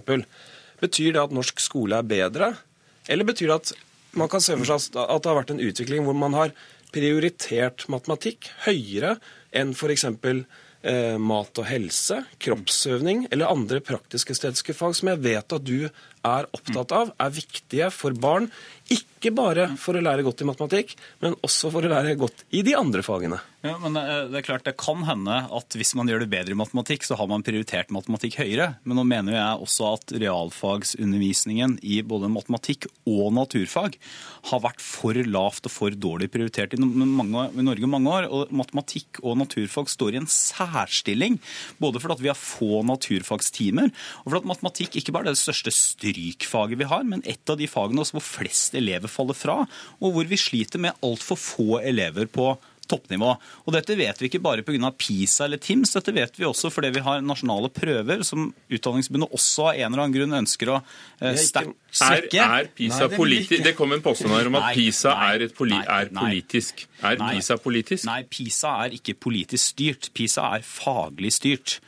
[0.81, 2.55] Betyr det at norsk skole er bedre,
[3.05, 3.75] eller betyr det at
[4.17, 6.55] man kan se for seg at det har vært en utvikling hvor man har
[6.95, 9.17] prioritert matematikk høyere
[9.57, 10.07] enn f.eks.
[10.79, 15.89] Eh, mat og helse, kroppsøvning eller andre praktisk-estetiske fag som jeg vet at du
[16.27, 18.49] er opptatt av, er viktige for barn.
[18.89, 22.63] Ikke bare for å lære godt i matematikk, men også for å lære godt i
[22.65, 23.41] de andre fagene.
[23.67, 26.55] Ja, men eh, det er klart det kan hende at hvis man gjør det bedre
[26.55, 28.69] i matematikk, så har man prioritert matematikk høyere.
[28.87, 33.99] Men nå mener jeg også at realfagsundervisningen i både matematikk og naturfag
[34.53, 38.29] har vært for lavt og for dårlig prioritert i, mange, Norge mange år.
[38.31, 41.41] Og matematikk og naturfag står i en særstilling.
[41.83, 43.91] Både fordi vi har få naturfagstimer,
[44.23, 45.75] og fordi matematikk ikke bare er det største
[46.19, 49.67] strykfaget vi har, men et av de fagene hvor flest elever faller fra,
[50.01, 52.57] og hvor vi sliter med altfor få elever på
[52.91, 53.35] toppnivå.
[53.67, 54.93] Og Dette vet vi ikke bare pga.
[54.99, 59.71] PISA eller TIMS, dette vet vi også fordi vi har nasjonale prøver som Utdanningsbundet også
[59.71, 62.39] av en eller annen grunn ønsker å eh, sterkt svekke.
[62.43, 63.65] Er, er PISA politisk?
[63.65, 66.85] Det kom en påstand her om at nei, PISA nei, er, poli nei, er, politisk.
[67.01, 68.07] Er PISA politisk?
[68.09, 70.11] Nei, PISA er ikke politisk styrt.
[70.17, 71.79] PISA er faglig styrt.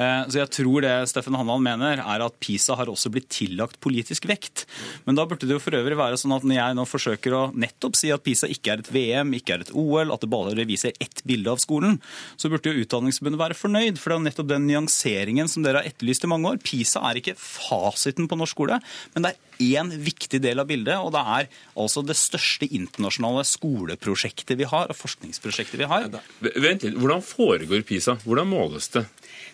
[0.00, 3.80] Eh, så jeg tror det Steffen Hannan mener, er at PISA har også blitt tillagt
[3.84, 4.66] politisk vekt.
[5.04, 7.42] Men da burde det jo for øvrig være sånn at når jeg nå forsøker å
[7.52, 10.49] nettopp si at PISA ikke er et VM, ikke er et OL, at det bare
[10.68, 12.00] viser ett bilde av skolen,
[12.36, 14.00] så burde jo Utdanningsforbundet være fornøyd.
[14.00, 16.60] For det er nettopp den nyanseringen som dere har etterlyst i mange år.
[16.64, 18.80] PISA er ikke fasiten på norsk skole,
[19.14, 21.48] men det er én viktig del av bildet, og det er
[21.78, 26.08] altså det største internasjonale skoleprosjektet vi har, og forskningsprosjektet vi har.
[26.40, 28.18] Vent litt, Hvordan foregår PISA?
[28.24, 29.06] Hvordan måles det?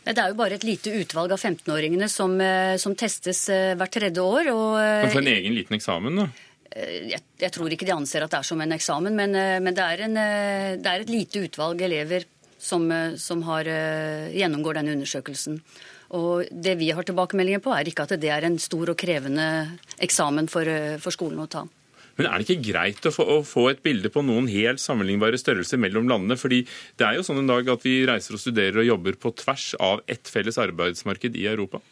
[0.07, 3.91] Det er jo bare et lite utvalg av 15-åringene som, eh, som, testes eh, hvert
[3.91, 4.53] tredje år.
[4.53, 6.29] Og, eh, men for en egen liten eksamen, da?
[6.77, 9.33] Jeg, jeg, tror ikke de anser at det er som en eksamen, men,
[9.64, 10.18] men det, er en,
[10.83, 12.27] det, er et lite utvalg elever
[12.61, 12.85] som,
[13.16, 13.68] som har,
[14.35, 15.57] gjennomgår denne undersøkelsen.
[16.20, 19.47] Og Det vi har tilbakemeldinger på, er ikke at det er en stor og krevende
[20.05, 20.68] eksamen for,
[21.01, 21.64] for skolen å ta.
[22.16, 25.39] Men er det ikke greit å få, å få, et bilde på noen helt sammenlignbare
[25.41, 26.39] størrelser mellom landene?
[26.41, 26.62] Fordi
[26.97, 29.74] det er jo sånn en dag at vi reiser og studerer og jobber på tvers
[29.83, 31.83] av ett felles arbeidsmarked i Europa.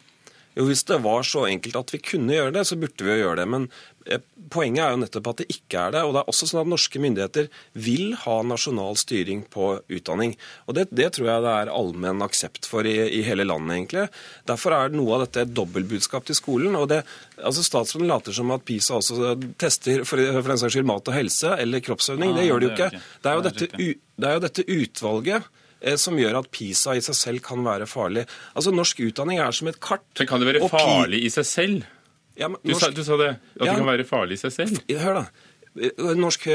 [0.55, 3.25] Jo, Hvis det var så enkelt at vi kunne gjøre det, så burde vi jo
[3.25, 3.45] gjøre det.
[3.51, 3.65] Men
[4.07, 4.21] eh,
[4.53, 6.03] poenget er jo nettopp at det ikke er det.
[6.05, 7.49] Og det er også sånn at norske myndigheter
[7.87, 10.37] vil ha nasjonal styring på utdanning.
[10.69, 14.05] Og det, det tror jeg det er allmenn aksept for i, i, hele landet, egentlig.
[14.47, 16.79] Derfor er noe av dette et dobbeltbudskap til skolen.
[16.79, 17.01] og det,
[17.41, 21.19] altså Statsråden later som at PISA også tester for, for den saks skyld mat og
[21.19, 22.31] helse eller kroppsøvning.
[22.31, 22.89] Ja, det gjør de jo ikke.
[22.95, 25.53] Det er jo, dette, det er jo dette utvalget
[26.01, 28.25] som gjør at PISA i seg selv kan være farlig.
[28.53, 30.05] Altså, Norsk utdanning er som et kart.
[30.19, 31.89] Men Kan det være farlig i seg selv?
[32.35, 32.63] Ja, norsk...
[32.65, 34.79] du, sa, du, sa, det, at ja, det kan være farlig i seg selv?
[35.03, 35.51] Hør, da.
[35.75, 36.53] Norsk norske,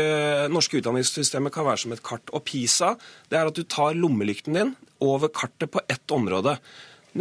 [0.48, 2.32] norske utdanningssystemet kan være som et kart.
[2.32, 2.94] Og PISA
[3.28, 4.72] det er at du tar lommelykten din
[5.04, 6.56] over kartet på ett område.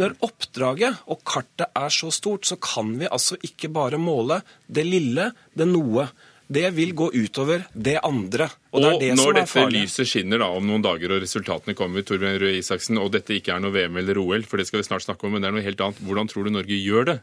[0.00, 4.86] Når oppdraget og kartet er så stort, så kan vi altså ikke bare måle det
[4.86, 6.06] lille, det noe
[6.50, 8.48] det vil gå utover det andre.
[8.72, 9.84] Og, og det det når dette farlig.
[9.86, 13.54] lyset skinner da om noen dager og resultatene kommer, Torbjørn Røe Isaksen, og dette ikke
[13.54, 15.58] er noe VM eller OL, for det skal vi snart snakke om, men det er
[15.58, 16.00] noe helt annet.
[16.08, 17.20] Hvordan tror du Norge gjør det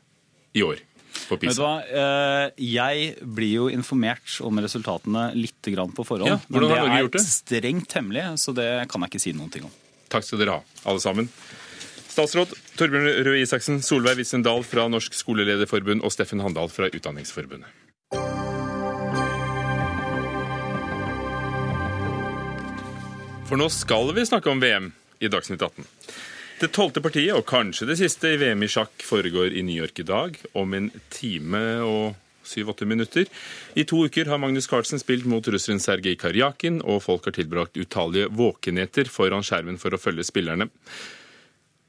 [0.56, 0.86] i år?
[1.28, 1.64] på PISA?
[1.64, 2.02] hva?
[2.62, 6.30] jeg blir jo informert om resultatene litt på forhånd.
[6.30, 7.24] Ja, hvordan har Norge gjort det?
[7.24, 9.74] er strengt hemmelig, så det kan jeg ikke si noen ting om.
[10.12, 11.28] Takk skal dere ha, alle sammen.
[12.08, 17.87] Statsråd Torbjørn Røe Isaksen, Solveig Wissen Dahl fra Norsk skolelederforbund og Steffen Handal fra Utdanningsforbundet.
[23.48, 24.90] For nå skal vi snakke om VM
[25.24, 25.86] i Dagsnytt 18.
[26.60, 30.02] Det tolvte partiet, og kanskje det siste i VM i sjakk, foregår i New York
[30.02, 33.30] i dag, om en time og syv-åtte minutter.
[33.80, 37.80] I to uker har Magnus Carlsen spilt mot russeren Sergej Karjakin, og folk har tilbrakt
[37.80, 40.68] utallige våkenheter foran skjermen for å følge spillerne.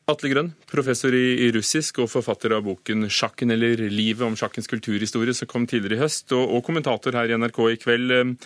[0.08, 5.34] Atle Grønn, professor i, russisk og forfatter av boken 'Sjakken eller livet om sjakkens kulturhistorie',
[5.34, 8.38] som kom tidligere i høst, og, og kommentator her i NRK i kveld.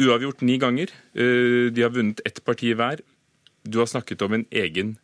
[0.00, 0.92] Uavgjort ni ganger.
[1.14, 3.04] Eh, de har vunnet ett parti hver.
[3.62, 4.96] Du har snakket om en egen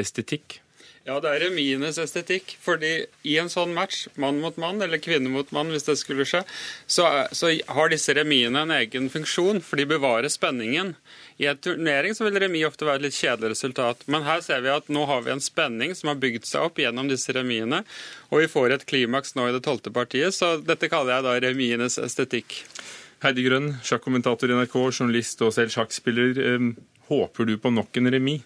[0.00, 0.60] estetikk.
[1.02, 2.52] Ja, det er remienes estetikk.
[2.62, 6.22] fordi i en sånn match, mann mot mann, eller kvinne mot mann, hvis det skulle
[6.24, 6.44] skje,
[6.86, 10.94] så, så har disse remiene en egen funksjon, for de bevarer spenningen.
[11.42, 14.62] I en turnering så vil remis ofte være et litt kjedelig resultat, men her ser
[14.62, 17.82] vi at nå har vi en spenning som har bygd seg opp gjennom disse remiene,
[18.30, 21.38] og vi får et klimaks nå i det tolvte partiet, så dette kaller jeg da
[21.48, 22.62] remienes estetikk.
[23.22, 26.40] Heidi Grønn, sjakkommentator i NRK, journalist og selv sjakkspiller.
[27.06, 28.42] Håper du på nok en remis?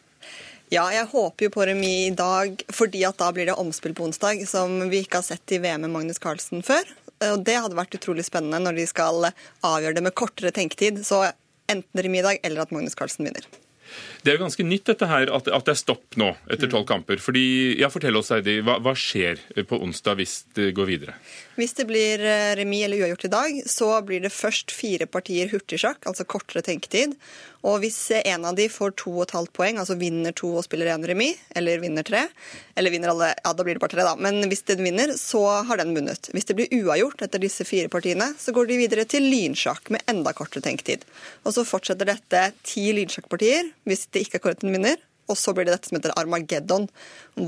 [0.68, 4.04] Ja, jeg håper jo på remis i dag, fordi at da blir det omspill på
[4.08, 6.84] onsdag, som vi ikke har sett i VM med Magnus Carlsen før.
[7.30, 11.00] Og det hadde vært utrolig spennende når de skal avgjøre det med kortere tenketid.
[11.06, 11.22] Så
[11.72, 13.48] enten remis i dag, eller at Magnus Carlsen vinner.
[14.22, 16.86] Det er jo ganske nytt dette her, at, at det er stopp nå etter tolv
[16.88, 17.20] kamper.
[17.22, 17.44] Fordi,
[17.80, 21.16] ja, Fortell oss, Heidi, hva, hva, skjer på onsdag hvis det går videre?
[21.56, 25.52] Hvis det blir eh, remis eller uavgjort i dag, så blir det først fire partier
[25.52, 27.14] hurtigsjakk, altså kortere tenketid.
[27.66, 30.64] Og hvis en av de får to og et halvt poeng, altså vinner to og
[30.66, 32.22] spiller én remis, eller vinner tre,
[32.78, 34.14] eller vinner alle, ja da blir det bare tre, da.
[34.22, 36.30] Men hvis den vinner, så har den vunnet.
[36.36, 40.06] Hvis det blir uavgjort etter disse fire partiene, så går de videre til lynsjakk med
[40.10, 41.02] enda kortere tenketid.
[41.42, 45.02] Og så fortsetter dette ti lynsjakkpartier hvis det ikke er korrekt den vinner.
[45.26, 46.86] Og så blir det dette som heter Armageddon,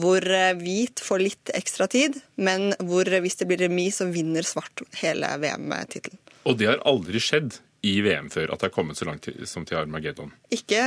[0.02, 4.42] hvor eh, hvit får litt ekstra tid, men hvor hvis det blir remis, så vinner
[4.42, 6.18] svart hele VM-tittelen.
[6.48, 9.66] Og det har aldri skjedd i VM før, at det har kommet så langt som
[9.68, 10.32] til Armageddon?
[10.50, 10.82] Ikke,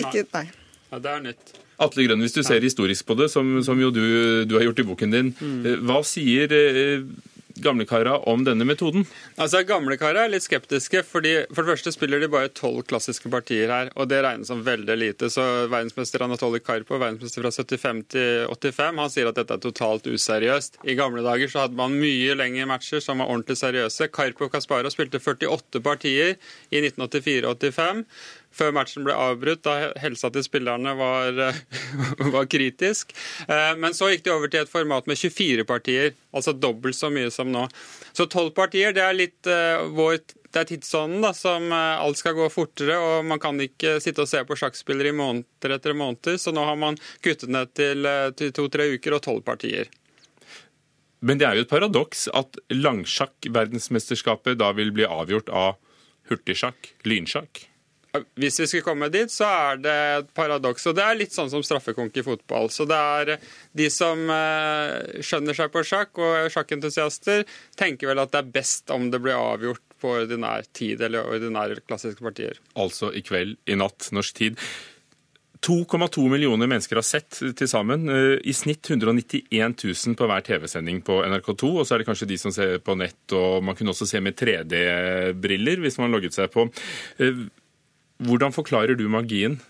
[0.00, 0.46] ikke nei.
[0.90, 1.52] Ja, det er nytt.
[1.80, 4.02] Atle Grønn, hvis du ser historisk på det, som, som jo du,
[4.44, 5.60] du, har gjort i boken din, mm.
[5.64, 7.04] Eh, hva sier eh,
[7.56, 9.06] gamlekara om denne metoden?
[9.36, 11.02] Altså, Gamlekara er litt skeptiske.
[11.06, 14.64] fordi For det første spiller de bare tolv klassiske partier her, og det regnes som
[14.64, 15.30] veldig lite.
[15.30, 20.06] Så Verdensmester Anatoly Karpov, verdensmester fra 75 til 85, han sier at dette er totalt
[20.06, 20.80] useriøst.
[20.84, 24.10] I gamle dager så hadde man mye lengre matcher som var ordentlig seriøse.
[24.14, 26.36] Karpov Kasparov spilte 48 partier
[26.70, 28.04] i 1984-85
[28.54, 31.38] før matchen ble avbrutt, da helsa til spillerne var,
[32.34, 33.14] var, kritisk.
[33.46, 37.12] Eh, men så gikk de over til et format med 24 partier, altså dobbelt så
[37.12, 37.66] mye som nå.
[38.12, 40.20] Så 12 partier, det er litt uh, vår
[40.50, 44.26] det er tidsånden da, som alt skal gå fortere, og man kan ikke sitte og
[44.26, 48.08] se på sjakkspillere i måneder etter måneder, så nå har man kuttet ned til
[48.56, 49.86] to-tre uker og tolv partier.
[51.20, 55.76] Men det er jo et paradoks at langsjakk-verdensmesterskapet da vil bli avgjort av
[56.30, 57.69] hurtigsjakk, lynsjakk?
[58.10, 60.88] Hvis vi skulle komme dit, så er det et paradoks.
[60.90, 62.70] Og det er litt sånn som straffekonk i fotball.
[62.74, 63.34] Så det er
[63.76, 67.46] de som eh, skjønner seg på sjakk, og sjakkentusiaster,
[67.78, 71.82] tenker vel at det er best om det blir avgjort på ordinær tid eller ordinære
[71.84, 72.58] klassiske partier.
[72.74, 74.64] Altså i kveld, i natt, norsk tid.
[75.60, 78.08] 2,2 millioner mennesker har sett til sammen.
[78.08, 81.72] Eh, I snitt 191 000 på hver TV-sending på NRK2.
[81.76, 84.22] Og så er det kanskje de som ser på nett, og man kunne også se
[84.24, 86.66] med 3D-briller hvis man logget seg på.
[88.20, 89.60] Eh, hvordan forklarer du magien?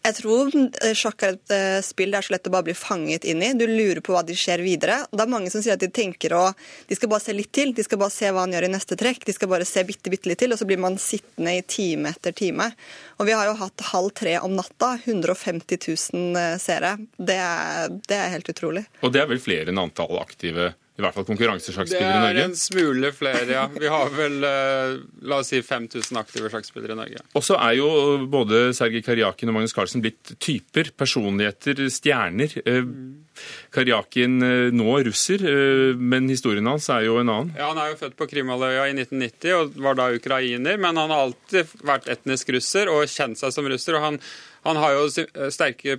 [0.00, 0.48] Jeg tror
[0.96, 3.50] sjakk er et eh, spill det er så lett å bare bli fanget inn i.
[3.52, 5.02] Du lurer på hva de skjer videre.
[5.10, 6.46] Og det er mange som sier at de tenker å
[6.88, 7.74] De skal bare se litt til.
[7.76, 9.26] De skal bare se hva han gjør i neste trekk.
[9.28, 12.14] De skal bare se bitte, bitte litt til, og så blir man sittende i time
[12.14, 12.70] etter time.
[13.20, 14.94] Og vi har jo hatt halv tre om natta.
[15.04, 16.96] 150 000 eh, seere.
[17.20, 18.86] Det er, det er helt utrolig.
[19.04, 22.34] Og det er vel flere enn antall aktive i hvert fall konkurransesjakkspillere i Norge?
[22.36, 23.62] Det er en smule flere, ja.
[23.72, 24.96] Vi har vel eh,
[25.30, 27.22] la oss si 5000 aktive sjakkspillere i Norge.
[27.38, 27.88] Og så er jo
[28.30, 32.56] både Sergej Karjakin og Magnus Carlsen blitt typer, personligheter, stjerner.
[32.66, 32.92] Mm.
[33.72, 34.36] Karjakin
[34.76, 35.46] nå russer,
[35.96, 37.54] men historien hans er jo en annen.
[37.56, 41.14] Ja, Han er jo født på Krimhalvøya i 1990 og var da ukrainer, men han
[41.14, 43.96] har alltid vært etnisk russer og kjent seg som russer.
[43.96, 44.20] og han
[44.66, 45.98] han har jo sterke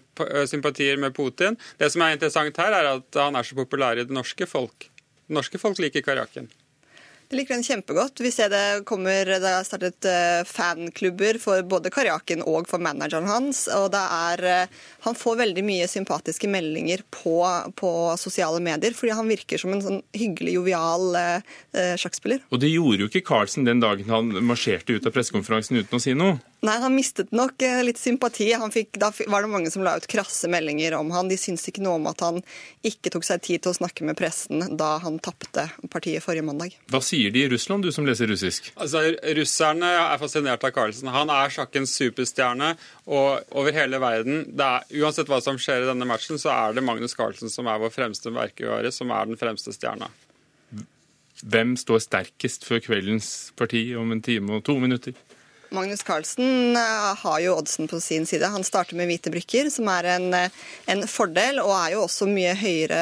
[0.49, 1.57] sympatier med Putin.
[1.82, 4.91] Det som er interessant her, er at han er så populær i det norske folk
[5.32, 6.49] norske folk liker Karjakin.
[7.32, 8.20] Det liker den kjempegodt.
[8.20, 13.30] Vi ser det kommer, det er startet eh, fanklubber for både Karjakin og for manageren
[13.30, 13.70] hans.
[13.72, 17.39] og det er, eh, Han får veldig mye sympatiske meldinger på,
[17.80, 22.43] på sosiale medier, fordi han virker som en sånn hyggelig, jovial eh, sjakkspiller.
[22.51, 26.03] Og det gjorde jo ikke Carlsen den dagen han marsjerte ut av pressekonferansen uten å
[26.03, 26.36] si noe?
[26.62, 28.51] Nei, han mistet nok eh, litt sympati.
[28.74, 31.30] Fikk, da var det mange som la ut krasse meldinger om han.
[31.32, 32.38] De syntes ikke noe om at han
[32.86, 36.76] ikke tok seg tid til å snakke med pressen da han tapte partiet forrige mandag.
[36.93, 38.70] Hva sier de i Russland, du som leser russisk?
[38.76, 39.01] Altså,
[39.39, 41.09] Russerne er fascinert av Carlsen.
[41.09, 42.76] Han er sjakkens superstjerne.
[43.09, 46.86] Og over hele verden, er, uansett hva som skjer i denne matchen, så er det
[46.86, 50.14] Magnus Carlsen som er vår fremste merkevare, som er den fremste stjerna.
[51.41, 55.18] Hvem står sterkest før kveldens parti om en time og to minutter?
[55.72, 58.47] Magnus Carlsen eh, har jo oddsen på sin side.
[58.47, 60.57] Han starter med hvite brikker, som er en, eh,
[60.91, 62.99] en fordel, og er jo også mye høyere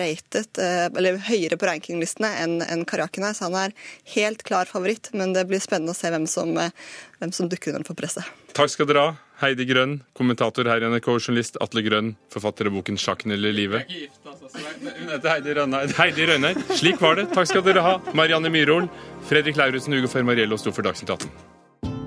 [0.00, 3.74] rated, eh, eller høyere på rankinglistene enn en Karakina, så han er
[4.14, 5.10] helt klar favoritt.
[5.12, 8.24] Men det blir spennende å se hvem som, hvem som dukker under for presset.
[8.56, 9.16] Takk skal dere ha.
[9.42, 13.84] Heidi Grønn, kommentator her i NRK, journalist Atle Grønn, forfatter av boken 'Sjakken eller livet'.
[14.24, 15.92] Altså, Hun heter Heidi Rønneid.
[15.98, 16.62] Heidi Rønneid.
[16.78, 17.28] Slik var det.
[17.34, 17.98] Takk skal dere ha.
[18.14, 18.88] Marianne Myhrol,
[19.28, 21.55] Fredrik Lauritzen, Ugo Fermariello sto for Dagsnytt 18.